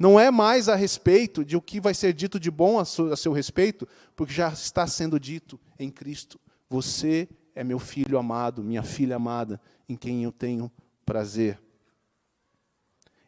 Não 0.00 0.18
é 0.18 0.30
mais 0.30 0.66
a 0.66 0.74
respeito 0.74 1.44
de 1.44 1.58
o 1.58 1.60
que 1.60 1.78
vai 1.78 1.92
ser 1.92 2.14
dito 2.14 2.40
de 2.40 2.50
bom 2.50 2.80
a 2.80 2.86
seu 2.86 3.34
respeito, 3.34 3.86
porque 4.16 4.32
já 4.32 4.48
está 4.48 4.86
sendo 4.86 5.20
dito 5.20 5.60
em 5.78 5.90
Cristo. 5.90 6.40
Você 6.70 7.28
é 7.54 7.62
meu 7.62 7.78
filho 7.78 8.16
amado, 8.16 8.64
minha 8.64 8.82
filha 8.82 9.16
amada, 9.16 9.60
em 9.86 9.94
quem 9.94 10.24
eu 10.24 10.32
tenho 10.32 10.72
prazer. 11.04 11.60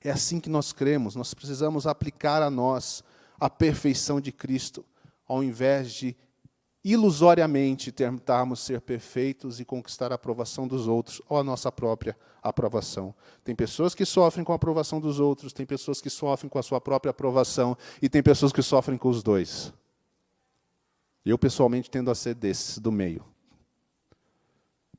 É 0.00 0.10
assim 0.10 0.40
que 0.40 0.48
nós 0.48 0.72
cremos, 0.72 1.14
nós 1.14 1.34
precisamos 1.34 1.86
aplicar 1.86 2.40
a 2.40 2.48
nós 2.48 3.04
a 3.38 3.50
perfeição 3.50 4.18
de 4.18 4.32
Cristo, 4.32 4.82
ao 5.28 5.44
invés 5.44 5.92
de 5.92 6.16
ilusoriamente 6.84 7.92
tentarmos 7.92 8.60
ser 8.60 8.80
perfeitos 8.80 9.60
e 9.60 9.64
conquistar 9.64 10.10
a 10.10 10.16
aprovação 10.16 10.66
dos 10.66 10.88
outros 10.88 11.22
ou 11.28 11.38
a 11.38 11.44
nossa 11.44 11.70
própria 11.70 12.16
aprovação. 12.42 13.14
Tem 13.44 13.54
pessoas 13.54 13.94
que 13.94 14.04
sofrem 14.04 14.44
com 14.44 14.52
a 14.52 14.56
aprovação 14.56 15.00
dos 15.00 15.20
outros, 15.20 15.52
tem 15.52 15.64
pessoas 15.64 16.00
que 16.00 16.10
sofrem 16.10 16.50
com 16.50 16.58
a 16.58 16.62
sua 16.62 16.80
própria 16.80 17.10
aprovação 17.10 17.76
e 18.00 18.08
tem 18.08 18.22
pessoas 18.22 18.52
que 18.52 18.62
sofrem 18.62 18.98
com 18.98 19.08
os 19.08 19.22
dois. 19.22 19.72
Eu 21.24 21.38
pessoalmente 21.38 21.88
tendo 21.88 22.10
a 22.10 22.16
ser 22.16 22.34
desses 22.34 22.78
do 22.78 22.90
meio. 22.90 23.24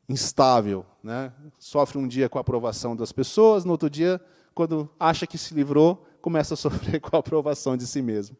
Instável, 0.08 0.86
né? 1.02 1.34
Sofre 1.60 1.98
um 1.98 2.08
dia 2.08 2.30
com 2.30 2.38
a 2.38 2.41
aprovação 2.41 2.96
das 2.96 3.12
pessoas, 3.12 3.65
no 3.65 3.72
outro 3.72 3.89
dia, 3.89 4.22
quando 4.56 4.89
acha 4.98 5.28
que 5.28 5.38
se 5.38 5.54
livrou, 5.54 6.06
começa 6.22 6.54
a 6.54 6.58
sofrer 6.58 7.02
com 7.02 7.13
a 7.13 7.19
aprovação 7.19 7.76
de 7.76 7.86
si 7.86 8.02
mesmo. 8.02 8.38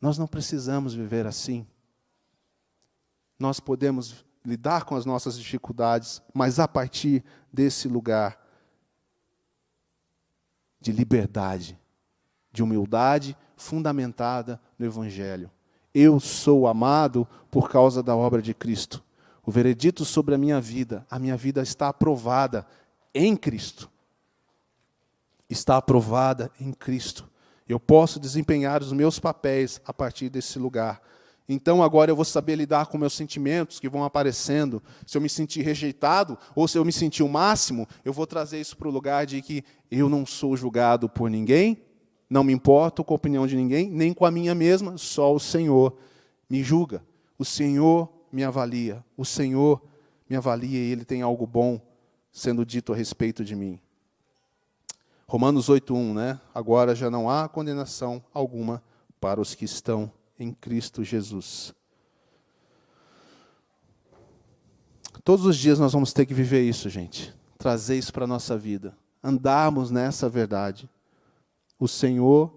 Nós 0.00 0.16
não 0.16 0.26
precisamos 0.26 0.94
viver 0.94 1.26
assim. 1.26 1.66
Nós 3.38 3.60
podemos 3.60 4.24
lidar 4.44 4.84
com 4.84 4.96
as 4.96 5.04
nossas 5.04 5.38
dificuldades, 5.38 6.22
mas 6.32 6.58
a 6.58 6.66
partir 6.66 7.22
desse 7.52 7.88
lugar 7.88 8.40
de 10.80 10.92
liberdade, 10.92 11.78
de 12.50 12.62
humildade 12.62 13.36
fundamentada 13.56 14.60
no 14.78 14.86
Evangelho. 14.86 15.50
Eu 15.92 16.18
sou 16.18 16.66
amado 16.66 17.28
por 17.50 17.68
causa 17.68 18.02
da 18.02 18.16
obra 18.16 18.40
de 18.40 18.54
Cristo. 18.54 19.02
O 19.44 19.50
veredito 19.50 20.04
sobre 20.04 20.34
a 20.34 20.38
minha 20.38 20.60
vida, 20.60 21.06
a 21.10 21.18
minha 21.18 21.36
vida 21.36 21.60
está 21.60 21.88
aprovada 21.88 22.66
em 23.14 23.36
Cristo. 23.36 23.90
Está 25.48 25.76
aprovada 25.76 26.50
em 26.60 26.72
Cristo. 26.72 27.28
Eu 27.70 27.78
posso 27.78 28.18
desempenhar 28.18 28.82
os 28.82 28.92
meus 28.92 29.20
papéis 29.20 29.80
a 29.86 29.92
partir 29.92 30.28
desse 30.28 30.58
lugar. 30.58 31.00
Então 31.48 31.84
agora 31.84 32.10
eu 32.10 32.16
vou 32.16 32.24
saber 32.24 32.56
lidar 32.56 32.86
com 32.86 32.98
meus 32.98 33.12
sentimentos 33.12 33.78
que 33.78 33.88
vão 33.88 34.02
aparecendo. 34.02 34.82
Se 35.06 35.16
eu 35.16 35.22
me 35.22 35.28
sentir 35.28 35.62
rejeitado 35.62 36.36
ou 36.52 36.66
se 36.66 36.76
eu 36.76 36.84
me 36.84 36.90
sentir 36.90 37.22
o 37.22 37.28
máximo, 37.28 37.86
eu 38.04 38.12
vou 38.12 38.26
trazer 38.26 38.60
isso 38.60 38.76
para 38.76 38.88
o 38.88 38.90
lugar 38.90 39.24
de 39.24 39.40
que 39.40 39.62
eu 39.88 40.08
não 40.08 40.26
sou 40.26 40.56
julgado 40.56 41.08
por 41.08 41.30
ninguém, 41.30 41.80
não 42.28 42.42
me 42.42 42.52
importo 42.52 43.04
com 43.04 43.14
a 43.14 43.16
opinião 43.16 43.46
de 43.46 43.54
ninguém, 43.54 43.88
nem 43.88 44.12
com 44.12 44.26
a 44.26 44.32
minha 44.32 44.52
mesma, 44.54 44.98
só 44.98 45.32
o 45.32 45.38
Senhor 45.38 45.96
me 46.48 46.64
julga. 46.64 47.04
O 47.38 47.44
Senhor 47.44 48.08
me 48.32 48.42
avalia. 48.42 49.04
O 49.16 49.24
Senhor 49.24 49.80
me 50.28 50.34
avalia 50.34 50.80
e 50.80 50.90
Ele 50.90 51.04
tem 51.04 51.22
algo 51.22 51.46
bom 51.46 51.80
sendo 52.32 52.66
dito 52.66 52.92
a 52.92 52.96
respeito 52.96 53.44
de 53.44 53.54
mim. 53.54 53.78
Romanos 55.30 55.68
8:1, 55.68 56.12
né? 56.12 56.40
Agora 56.52 56.92
já 56.92 57.08
não 57.08 57.30
há 57.30 57.48
condenação 57.48 58.20
alguma 58.34 58.82
para 59.20 59.40
os 59.40 59.54
que 59.54 59.64
estão 59.64 60.10
em 60.36 60.52
Cristo 60.52 61.04
Jesus. 61.04 61.72
Todos 65.22 65.46
os 65.46 65.56
dias 65.56 65.78
nós 65.78 65.92
vamos 65.92 66.12
ter 66.12 66.26
que 66.26 66.34
viver 66.34 66.68
isso, 66.68 66.90
gente. 66.90 67.32
Trazer 67.56 67.96
isso 67.96 68.12
para 68.12 68.24
a 68.24 68.26
nossa 68.26 68.58
vida. 68.58 68.92
Andarmos 69.22 69.92
nessa 69.92 70.28
verdade. 70.28 70.90
O 71.78 71.86
Senhor 71.86 72.52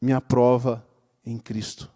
me 0.00 0.14
aprova 0.14 0.82
em 1.26 1.36
Cristo. 1.36 1.90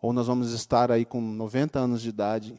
Ou 0.00 0.14
nós 0.14 0.28
vamos 0.28 0.50
estar 0.52 0.90
aí 0.90 1.04
com 1.04 1.20
90 1.20 1.78
anos 1.78 2.00
de 2.00 2.08
idade 2.08 2.58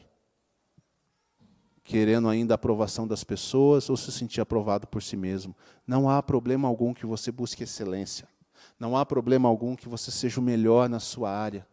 querendo 1.84 2.28
ainda 2.28 2.54
a 2.54 2.56
aprovação 2.56 3.06
das 3.06 3.22
pessoas 3.22 3.90
ou 3.90 3.96
se 3.96 4.10
sentir 4.10 4.40
aprovado 4.40 4.86
por 4.86 5.02
si 5.02 5.16
mesmo. 5.16 5.54
Não 5.86 6.08
há 6.08 6.22
problema 6.22 6.66
algum 6.66 6.94
que 6.94 7.04
você 7.04 7.30
busque 7.30 7.62
excelência. 7.62 8.26
Não 8.80 8.96
há 8.96 9.04
problema 9.04 9.48
algum 9.48 9.76
que 9.76 9.88
você 9.88 10.10
seja 10.10 10.40
o 10.40 10.42
melhor 10.42 10.88
na 10.88 10.98
sua 10.98 11.30
área. 11.30 11.66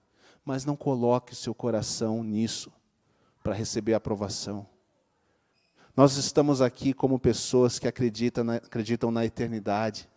Mas 0.43 0.65
não 0.65 0.75
coloque 0.75 1.33
seu 1.33 1.55
coração 1.55 2.23
nisso 2.23 2.71
para 3.41 3.53
receber 3.53 3.93
aprovação. 3.93 4.67
Nós 5.95 6.17
estamos 6.17 6.61
aqui 6.61 6.93
como 6.93 7.17
pessoas 7.17 7.79
que 7.79 7.87
acreditam 7.87 8.43
na, 8.43 8.55
acreditam 8.55 9.11
na 9.11 9.25
eternidade. 9.25 10.09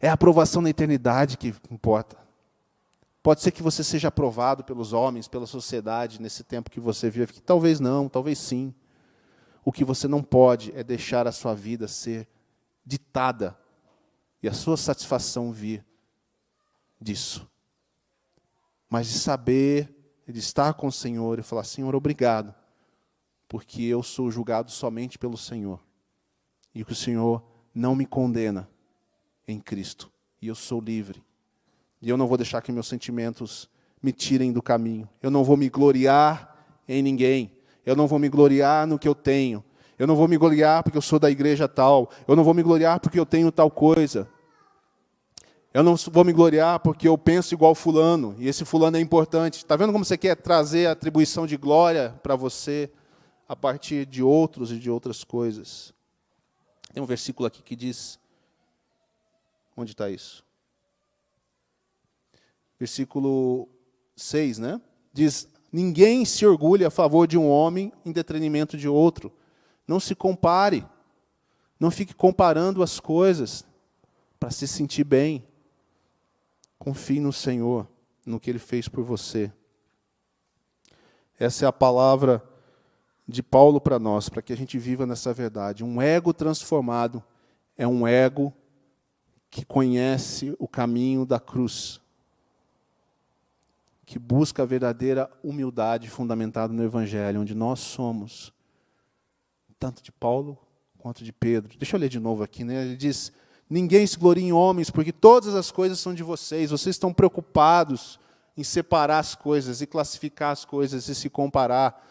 É 0.00 0.08
a 0.08 0.14
aprovação 0.14 0.62
na 0.62 0.70
eternidade 0.70 1.36
que 1.36 1.54
importa. 1.70 2.25
Pode 3.26 3.42
ser 3.42 3.50
que 3.50 3.60
você 3.60 3.82
seja 3.82 4.06
aprovado 4.06 4.62
pelos 4.62 4.92
homens, 4.92 5.26
pela 5.26 5.48
sociedade, 5.48 6.22
nesse 6.22 6.44
tempo 6.44 6.70
que 6.70 6.78
você 6.78 7.10
vive, 7.10 7.40
talvez 7.40 7.80
não, 7.80 8.08
talvez 8.08 8.38
sim. 8.38 8.72
O 9.64 9.72
que 9.72 9.84
você 9.84 10.06
não 10.06 10.22
pode 10.22 10.70
é 10.76 10.84
deixar 10.84 11.26
a 11.26 11.32
sua 11.32 11.52
vida 11.52 11.88
ser 11.88 12.28
ditada 12.84 13.58
e 14.40 14.48
a 14.48 14.52
sua 14.52 14.76
satisfação 14.76 15.50
vir 15.50 15.84
disso. 17.00 17.50
Mas 18.88 19.08
de 19.08 19.18
saber, 19.18 19.92
de 20.28 20.38
estar 20.38 20.74
com 20.74 20.86
o 20.86 20.92
Senhor 20.92 21.40
e 21.40 21.42
falar: 21.42 21.64
Senhor, 21.64 21.96
obrigado, 21.96 22.54
porque 23.48 23.82
eu 23.82 24.04
sou 24.04 24.30
julgado 24.30 24.70
somente 24.70 25.18
pelo 25.18 25.36
Senhor 25.36 25.80
e 26.72 26.84
que 26.84 26.92
o 26.92 26.94
Senhor 26.94 27.42
não 27.74 27.96
me 27.96 28.06
condena 28.06 28.70
em 29.48 29.58
Cristo 29.58 30.12
e 30.40 30.46
eu 30.46 30.54
sou 30.54 30.80
livre 30.80 31.26
e 32.06 32.08
eu 32.08 32.16
não 32.16 32.28
vou 32.28 32.36
deixar 32.36 32.62
que 32.62 32.70
meus 32.70 32.86
sentimentos 32.86 33.68
me 34.00 34.12
tirem 34.12 34.52
do 34.52 34.62
caminho. 34.62 35.08
Eu 35.20 35.28
não 35.28 35.42
vou 35.42 35.56
me 35.56 35.68
gloriar 35.68 36.56
em 36.88 37.02
ninguém. 37.02 37.50
Eu 37.84 37.96
não 37.96 38.06
vou 38.06 38.16
me 38.16 38.28
gloriar 38.28 38.86
no 38.86 38.96
que 38.96 39.08
eu 39.08 39.14
tenho. 39.14 39.64
Eu 39.98 40.06
não 40.06 40.14
vou 40.14 40.28
me 40.28 40.36
gloriar 40.36 40.84
porque 40.84 40.96
eu 40.96 41.02
sou 41.02 41.18
da 41.18 41.28
igreja 41.28 41.66
tal. 41.66 42.08
Eu 42.28 42.36
não 42.36 42.44
vou 42.44 42.54
me 42.54 42.62
gloriar 42.62 43.00
porque 43.00 43.18
eu 43.18 43.26
tenho 43.26 43.50
tal 43.50 43.68
coisa. 43.72 44.28
Eu 45.74 45.82
não 45.82 45.96
vou 45.96 46.24
me 46.24 46.32
gloriar 46.32 46.78
porque 46.78 47.08
eu 47.08 47.18
penso 47.18 47.52
igual 47.52 47.74
fulano, 47.74 48.36
e 48.38 48.46
esse 48.46 48.64
fulano 48.64 48.96
é 48.96 49.00
importante. 49.00 49.56
Está 49.56 49.74
vendo 49.74 49.92
como 49.92 50.04
você 50.04 50.16
quer 50.16 50.36
trazer 50.36 50.86
a 50.86 50.92
atribuição 50.92 51.44
de 51.44 51.56
glória 51.56 52.14
para 52.22 52.36
você 52.36 52.88
a 53.48 53.56
partir 53.56 54.06
de 54.06 54.22
outros 54.22 54.70
e 54.70 54.78
de 54.78 54.88
outras 54.88 55.24
coisas? 55.24 55.92
Tem 56.94 57.02
um 57.02 57.06
versículo 57.06 57.48
aqui 57.48 57.64
que 57.64 57.74
diz. 57.74 58.16
Onde 59.76 59.90
está 59.90 60.08
isso? 60.08 60.45
Versículo 62.78 63.68
6, 64.14 64.58
né? 64.58 64.80
Diz: 65.12 65.48
Ninguém 65.72 66.24
se 66.24 66.46
orgulha 66.46 66.88
a 66.88 66.90
favor 66.90 67.26
de 67.26 67.36
um 67.36 67.48
homem 67.48 67.92
em 68.04 68.12
detrimento 68.12 68.76
de 68.76 68.88
outro. 68.88 69.32
Não 69.86 70.00
se 70.00 70.14
compare. 70.14 70.86
Não 71.78 71.90
fique 71.90 72.14
comparando 72.14 72.82
as 72.82 72.98
coisas 72.98 73.64
para 74.40 74.50
se 74.50 74.66
sentir 74.66 75.04
bem. 75.04 75.46
Confie 76.78 77.20
no 77.20 77.32
Senhor, 77.32 77.86
no 78.24 78.40
que 78.40 78.50
Ele 78.50 78.58
fez 78.58 78.88
por 78.88 79.04
você. 79.04 79.52
Essa 81.38 81.66
é 81.66 81.68
a 81.68 81.72
palavra 81.72 82.42
de 83.28 83.42
Paulo 83.42 83.80
para 83.80 83.98
nós, 83.98 84.28
para 84.28 84.40
que 84.40 84.52
a 84.52 84.56
gente 84.56 84.78
viva 84.78 85.04
nessa 85.04 85.32
verdade. 85.34 85.84
Um 85.84 86.00
ego 86.00 86.32
transformado 86.32 87.22
é 87.76 87.86
um 87.86 88.06
ego 88.06 88.52
que 89.50 89.64
conhece 89.64 90.54
o 90.58 90.66
caminho 90.66 91.26
da 91.26 91.38
cruz 91.38 92.00
que 94.06 94.20
busca 94.20 94.62
a 94.62 94.66
verdadeira 94.66 95.28
humildade 95.42 96.08
fundamentada 96.08 96.72
no 96.72 96.84
Evangelho, 96.84 97.40
onde 97.40 97.56
nós 97.56 97.80
somos, 97.80 98.52
tanto 99.80 100.00
de 100.00 100.12
Paulo 100.12 100.56
quanto 100.96 101.24
de 101.24 101.32
Pedro. 101.32 101.76
Deixa 101.76 101.96
eu 101.96 102.00
ler 102.00 102.08
de 102.08 102.20
novo 102.20 102.44
aqui, 102.44 102.62
né? 102.62 102.82
Ele 102.82 102.96
diz: 102.96 103.32
Ninguém 103.68 104.06
se 104.06 104.16
glorie 104.16 104.44
em 104.44 104.52
homens, 104.52 104.90
porque 104.90 105.12
todas 105.12 105.56
as 105.56 105.72
coisas 105.72 105.98
são 105.98 106.14
de 106.14 106.22
vocês. 106.22 106.70
Vocês 106.70 106.94
estão 106.94 107.12
preocupados 107.12 108.20
em 108.56 108.62
separar 108.62 109.18
as 109.18 109.34
coisas 109.34 109.82
e 109.82 109.86
classificar 109.86 110.52
as 110.52 110.64
coisas 110.64 111.08
e 111.08 111.14
se 111.14 111.28
comparar. 111.28 112.02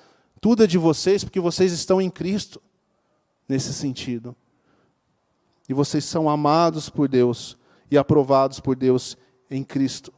Tudo 0.42 0.66
é 0.66 0.68
de 0.68 0.78
vocês 0.78 1.24
porque 1.24 1.40
vocês 1.40 1.72
estão 1.72 2.02
em 2.02 2.10
Cristo, 2.10 2.62
nesse 3.48 3.74
sentido. 3.74 4.36
E 5.68 5.74
vocês 5.74 6.04
são 6.04 6.30
amados 6.30 6.90
por 6.90 7.08
Deus 7.08 7.58
e 7.90 7.98
aprovados 7.98 8.60
por 8.60 8.76
Deus 8.76 9.18
em 9.50 9.64
Cristo. 9.64 10.14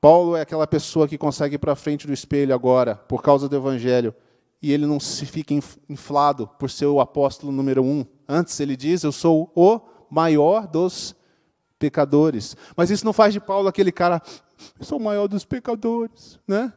Paulo 0.00 0.36
é 0.36 0.42
aquela 0.42 0.66
pessoa 0.66 1.08
que 1.08 1.18
consegue 1.18 1.56
ir 1.56 1.58
para 1.58 1.74
frente 1.74 2.06
do 2.06 2.12
espelho 2.12 2.54
agora, 2.54 2.94
por 2.94 3.22
causa 3.22 3.48
do 3.48 3.56
Evangelho, 3.56 4.14
e 4.62 4.72
ele 4.72 4.86
não 4.86 5.00
se 5.00 5.26
fica 5.26 5.54
inflado 5.88 6.46
por 6.46 6.70
ser 6.70 6.86
o 6.86 7.00
apóstolo 7.00 7.52
número 7.52 7.82
um. 7.82 8.04
Antes 8.28 8.58
ele 8.60 8.76
diz: 8.76 9.02
Eu 9.02 9.12
sou 9.12 9.50
o 9.54 9.80
maior 10.10 10.66
dos 10.66 11.16
pecadores. 11.78 12.56
Mas 12.76 12.90
isso 12.90 13.04
não 13.04 13.12
faz 13.12 13.32
de 13.32 13.40
Paulo 13.40 13.68
aquele 13.68 13.92
cara, 13.92 14.22
eu 14.78 14.84
sou 14.84 14.98
o 14.98 15.02
maior 15.02 15.28
dos 15.28 15.44
pecadores, 15.44 16.38
né? 16.46 16.72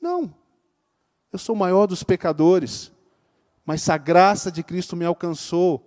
Não. 0.00 0.34
Eu 1.32 1.38
sou 1.38 1.54
o 1.54 1.58
maior 1.58 1.86
dos 1.86 2.02
pecadores, 2.02 2.92
mas 3.64 3.88
a 3.88 3.96
graça 3.96 4.50
de 4.50 4.62
Cristo 4.62 4.96
me 4.96 5.04
alcançou. 5.04 5.86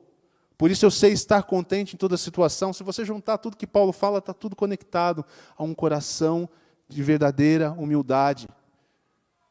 Por 0.58 0.72
isso 0.72 0.86
eu 0.86 0.92
sei 0.92 1.12
estar 1.12 1.44
contente 1.44 1.96
em 1.96 1.98
toda 1.98 2.16
situação. 2.16 2.72
Se 2.72 2.84
você 2.84 3.04
juntar 3.04 3.38
tudo 3.38 3.58
que 3.58 3.68
Paulo 3.68 3.92
fala, 3.92 4.20
está 4.20 4.34
tudo 4.34 4.56
conectado 4.56 5.26
a 5.58 5.64
um 5.64 5.74
coração 5.74 6.50
de 6.88 7.02
verdadeira 7.04 7.72
humildade. 7.72 8.48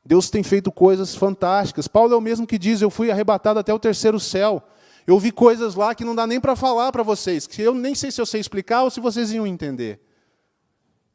Deus 0.05 0.31
tem 0.31 0.43
feito 0.43 0.73
coisas 0.73 1.15
fantásticas. 1.15 1.87
Paulo 1.87 2.13
é 2.13 2.17
o 2.17 2.21
mesmo 2.21 2.47
que 2.47 2.59
diz: 2.59 2.81
Eu 2.81 2.91
fui 2.91 3.11
arrebatado 3.11 3.59
até 3.59 3.73
o 3.73 3.79
terceiro 3.79 4.19
céu. 4.19 4.63
Eu 5.07 5.19
vi 5.19 5.33
coisas 5.33 5.75
lá 5.75 5.95
que 5.95 6.05
não 6.05 6.15
dá 6.15 6.27
nem 6.27 6.41
para 6.41 6.55
falar 6.55 6.93
para 6.93 7.03
vocês, 7.03 7.47
que 7.47 7.61
eu 7.61 7.75
nem 7.75 7.95
sei 7.95 8.11
se 8.11 8.21
eu 8.21 8.27
sei 8.27 8.41
explicar 8.41 8.83
ou 8.83 8.91
se 8.91 9.01
vocês 9.01 9.33
iam 9.33 9.47
entender. 9.47 10.01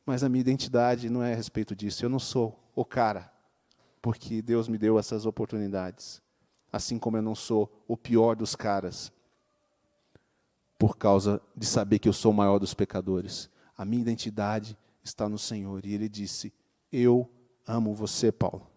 Mas 0.05 0.23
a 0.23 0.29
minha 0.29 0.41
identidade 0.41 1.09
não 1.09 1.23
é 1.23 1.33
a 1.33 1.35
respeito 1.35 1.75
disso. 1.75 2.03
Eu 2.03 2.09
não 2.09 2.19
sou 2.19 2.57
o 2.75 2.85
cara, 2.85 3.31
porque 4.01 4.41
Deus 4.41 4.67
me 4.67 4.77
deu 4.77 4.99
essas 4.99 5.25
oportunidades. 5.25 6.21
Assim 6.71 6.99
como 6.99 7.17
eu 7.17 7.21
não 7.21 7.35
sou 7.35 7.83
o 7.87 7.95
pior 7.95 8.35
dos 8.35 8.55
caras, 8.55 9.11
por 10.77 10.97
causa 10.97 11.41
de 11.55 11.65
saber 11.65 11.99
que 11.99 12.07
eu 12.07 12.13
sou 12.13 12.31
o 12.31 12.35
maior 12.35 12.59
dos 12.59 12.73
pecadores. 12.73 13.49
A 13.77 13.83
minha 13.85 14.01
identidade 14.01 14.77
está 15.07 15.27
no 15.27 15.37
Senhor. 15.37 15.85
E 15.85 15.93
Ele 15.93 16.07
disse: 16.07 16.53
Eu 16.91 17.29
amo 17.65 17.93
você, 17.93 18.31
Paulo. 18.31 18.67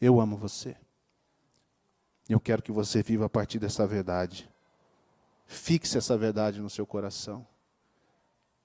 Eu 0.00 0.20
amo 0.20 0.36
você. 0.36 0.76
Eu 2.28 2.38
quero 2.38 2.62
que 2.62 2.72
você 2.72 3.02
viva 3.02 3.26
a 3.26 3.28
partir 3.28 3.58
dessa 3.58 3.86
verdade. 3.86 4.48
Fixe 5.46 5.96
essa 5.96 6.16
verdade 6.16 6.60
no 6.60 6.68
seu 6.68 6.86
coração. 6.86 7.46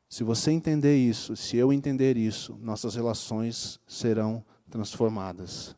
Se 0.09 0.23
você 0.23 0.51
entender 0.51 0.95
isso, 0.95 1.35
se 1.35 1.57
eu 1.57 1.73
entender 1.73 2.17
isso, 2.17 2.55
nossas 2.61 2.93
relações 2.95 3.79
serão 3.87 4.45
transformadas. 4.69 5.75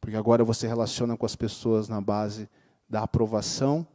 Porque 0.00 0.16
agora 0.16 0.44
você 0.44 0.66
relaciona 0.66 1.16
com 1.16 1.26
as 1.26 1.34
pessoas 1.34 1.88
na 1.88 2.00
base 2.00 2.48
da 2.88 3.02
aprovação 3.02 3.86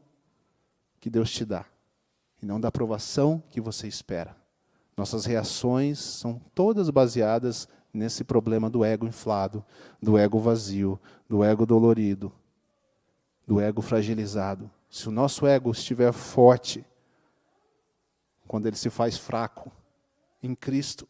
que 0.99 1.10
Deus 1.10 1.32
te 1.32 1.45
dá, 1.45 1.66
e 2.41 2.45
não 2.45 2.60
da 2.60 2.68
aprovação 2.68 3.41
que 3.49 3.62
você 3.62 3.88
espera. 3.88 4.36
Nossas 4.99 5.23
reações 5.23 5.97
são 5.97 6.41
todas 6.53 6.89
baseadas 6.89 7.69
nesse 7.93 8.21
problema 8.21 8.69
do 8.69 8.83
ego 8.83 9.07
inflado, 9.07 9.63
do 10.03 10.17
ego 10.17 10.37
vazio, 10.39 10.99
do 11.29 11.41
ego 11.41 11.65
dolorido, 11.65 12.33
do 13.47 13.61
ego 13.61 13.81
fragilizado. 13.81 14.69
Se 14.89 15.07
o 15.07 15.11
nosso 15.11 15.47
ego 15.47 15.71
estiver 15.71 16.11
forte, 16.11 16.85
quando 18.45 18.65
ele 18.65 18.75
se 18.75 18.89
faz 18.89 19.17
fraco 19.17 19.71
em 20.43 20.53
Cristo, 20.53 21.07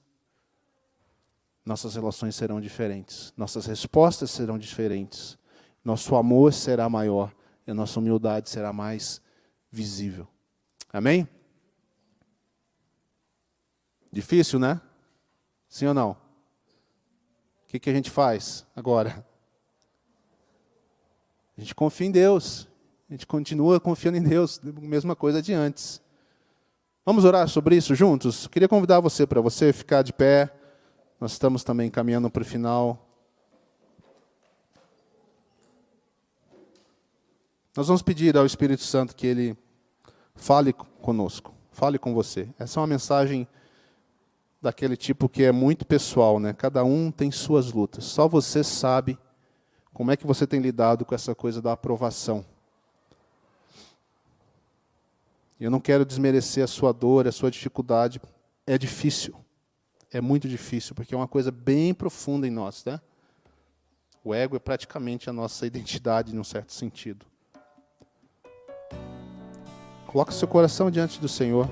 nossas 1.66 1.96
relações 1.96 2.36
serão 2.36 2.62
diferentes, 2.62 3.34
nossas 3.36 3.66
respostas 3.66 4.30
serão 4.30 4.60
diferentes, 4.60 5.36
nosso 5.84 6.16
amor 6.16 6.54
será 6.54 6.88
maior 6.88 7.34
e 7.66 7.74
nossa 7.74 8.00
humildade 8.00 8.52
será 8.52 8.72
mais 8.72 9.20
visível. 9.72 10.28
Amém? 10.94 11.28
Difícil, 14.12 14.60
né? 14.60 14.82
Sim 15.68 15.88
ou 15.88 15.94
não? 15.94 16.12
O 16.12 17.68
que, 17.68 17.80
que 17.80 17.90
a 17.90 17.94
gente 17.94 18.10
faz 18.10 18.66
agora? 18.76 19.26
A 21.56 21.62
gente 21.62 21.76
confia 21.76 22.08
em 22.08 22.12
Deus. 22.12 22.68
A 23.10 23.14
gente 23.14 23.28
continua 23.28 23.80
confiando 23.80 24.18
em 24.18 24.24
Deus, 24.24 24.60
mesma 24.64 25.16
coisa 25.16 25.42
de 25.42 25.54
antes. 25.54 26.02
Vamos 27.06 27.26
orar 27.26 27.48
sobre 27.48 27.76
isso 27.76 27.96
juntos? 27.96 28.48
Queria 28.48 28.68
convidar 28.68 29.00
você 29.00 29.26
para 29.26 29.42
você 29.42 29.74
ficar 29.74 30.04
de 30.04 30.14
pé. 30.14 30.52
Nós 31.20 31.32
estamos 31.32 31.64
também 31.64 31.90
caminhando 31.90 32.30
para 32.30 32.44
o 32.44 32.46
final. 32.46 33.06
Nós 37.76 37.88
vamos 37.88 38.02
pedir 38.02 38.38
ao 38.38 38.46
Espírito 38.46 38.84
Santo 38.84 39.16
que 39.16 39.26
ele 39.26 39.58
fale 40.36 40.72
conosco, 40.74 41.54
fale 41.72 41.98
com 41.98 42.14
você. 42.14 42.48
Essa 42.60 42.80
é 42.80 42.82
uma 42.82 42.88
mensagem 42.88 43.48
daquele 44.62 44.98
tipo 44.98 45.30
que 45.30 45.44
é 45.44 45.52
muito 45.52 45.86
pessoal, 45.86 46.40
né? 46.40 46.54
Cada 46.54 46.84
um 46.84 47.12
tem 47.12 47.32
suas 47.32 47.72
lutas. 47.72 48.04
Só 48.04 48.28
você 48.28 48.64
sabe 48.64 49.18
como 49.94 50.12
é 50.12 50.18
que 50.18 50.28
você 50.28 50.46
tem 50.46 50.60
lidado 50.60 51.06
com 51.06 51.16
essa 51.16 51.34
coisa 51.34 51.62
da 51.62 51.74
aprovação? 51.74 52.46
Eu 55.60 55.70
não 55.70 55.80
quero 55.80 56.06
desmerecer 56.06 56.64
a 56.64 56.68
sua 56.68 56.94
dor, 56.94 57.28
a 57.28 57.32
sua 57.32 57.52
dificuldade. 57.52 58.22
É 58.66 58.78
difícil. 58.78 59.36
É 60.12 60.22
muito 60.22 60.48
difícil, 60.48 60.96
porque 60.96 61.14
é 61.14 61.18
uma 61.18 61.28
coisa 61.28 61.52
bem 61.52 61.94
profunda 61.94 62.48
em 62.48 62.50
nós, 62.50 62.84
né? 62.86 63.00
O 64.24 64.34
ego 64.34 64.56
é 64.56 64.60
praticamente 64.60 65.30
a 65.30 65.34
nossa 65.34 65.68
identidade, 65.68 66.34
num 66.34 66.44
certo 66.44 66.74
sentido. 66.74 67.26
Coloque 70.08 70.34
seu 70.34 70.48
coração 70.48 70.90
diante 70.90 71.20
do 71.20 71.28
Senhor. 71.28 71.70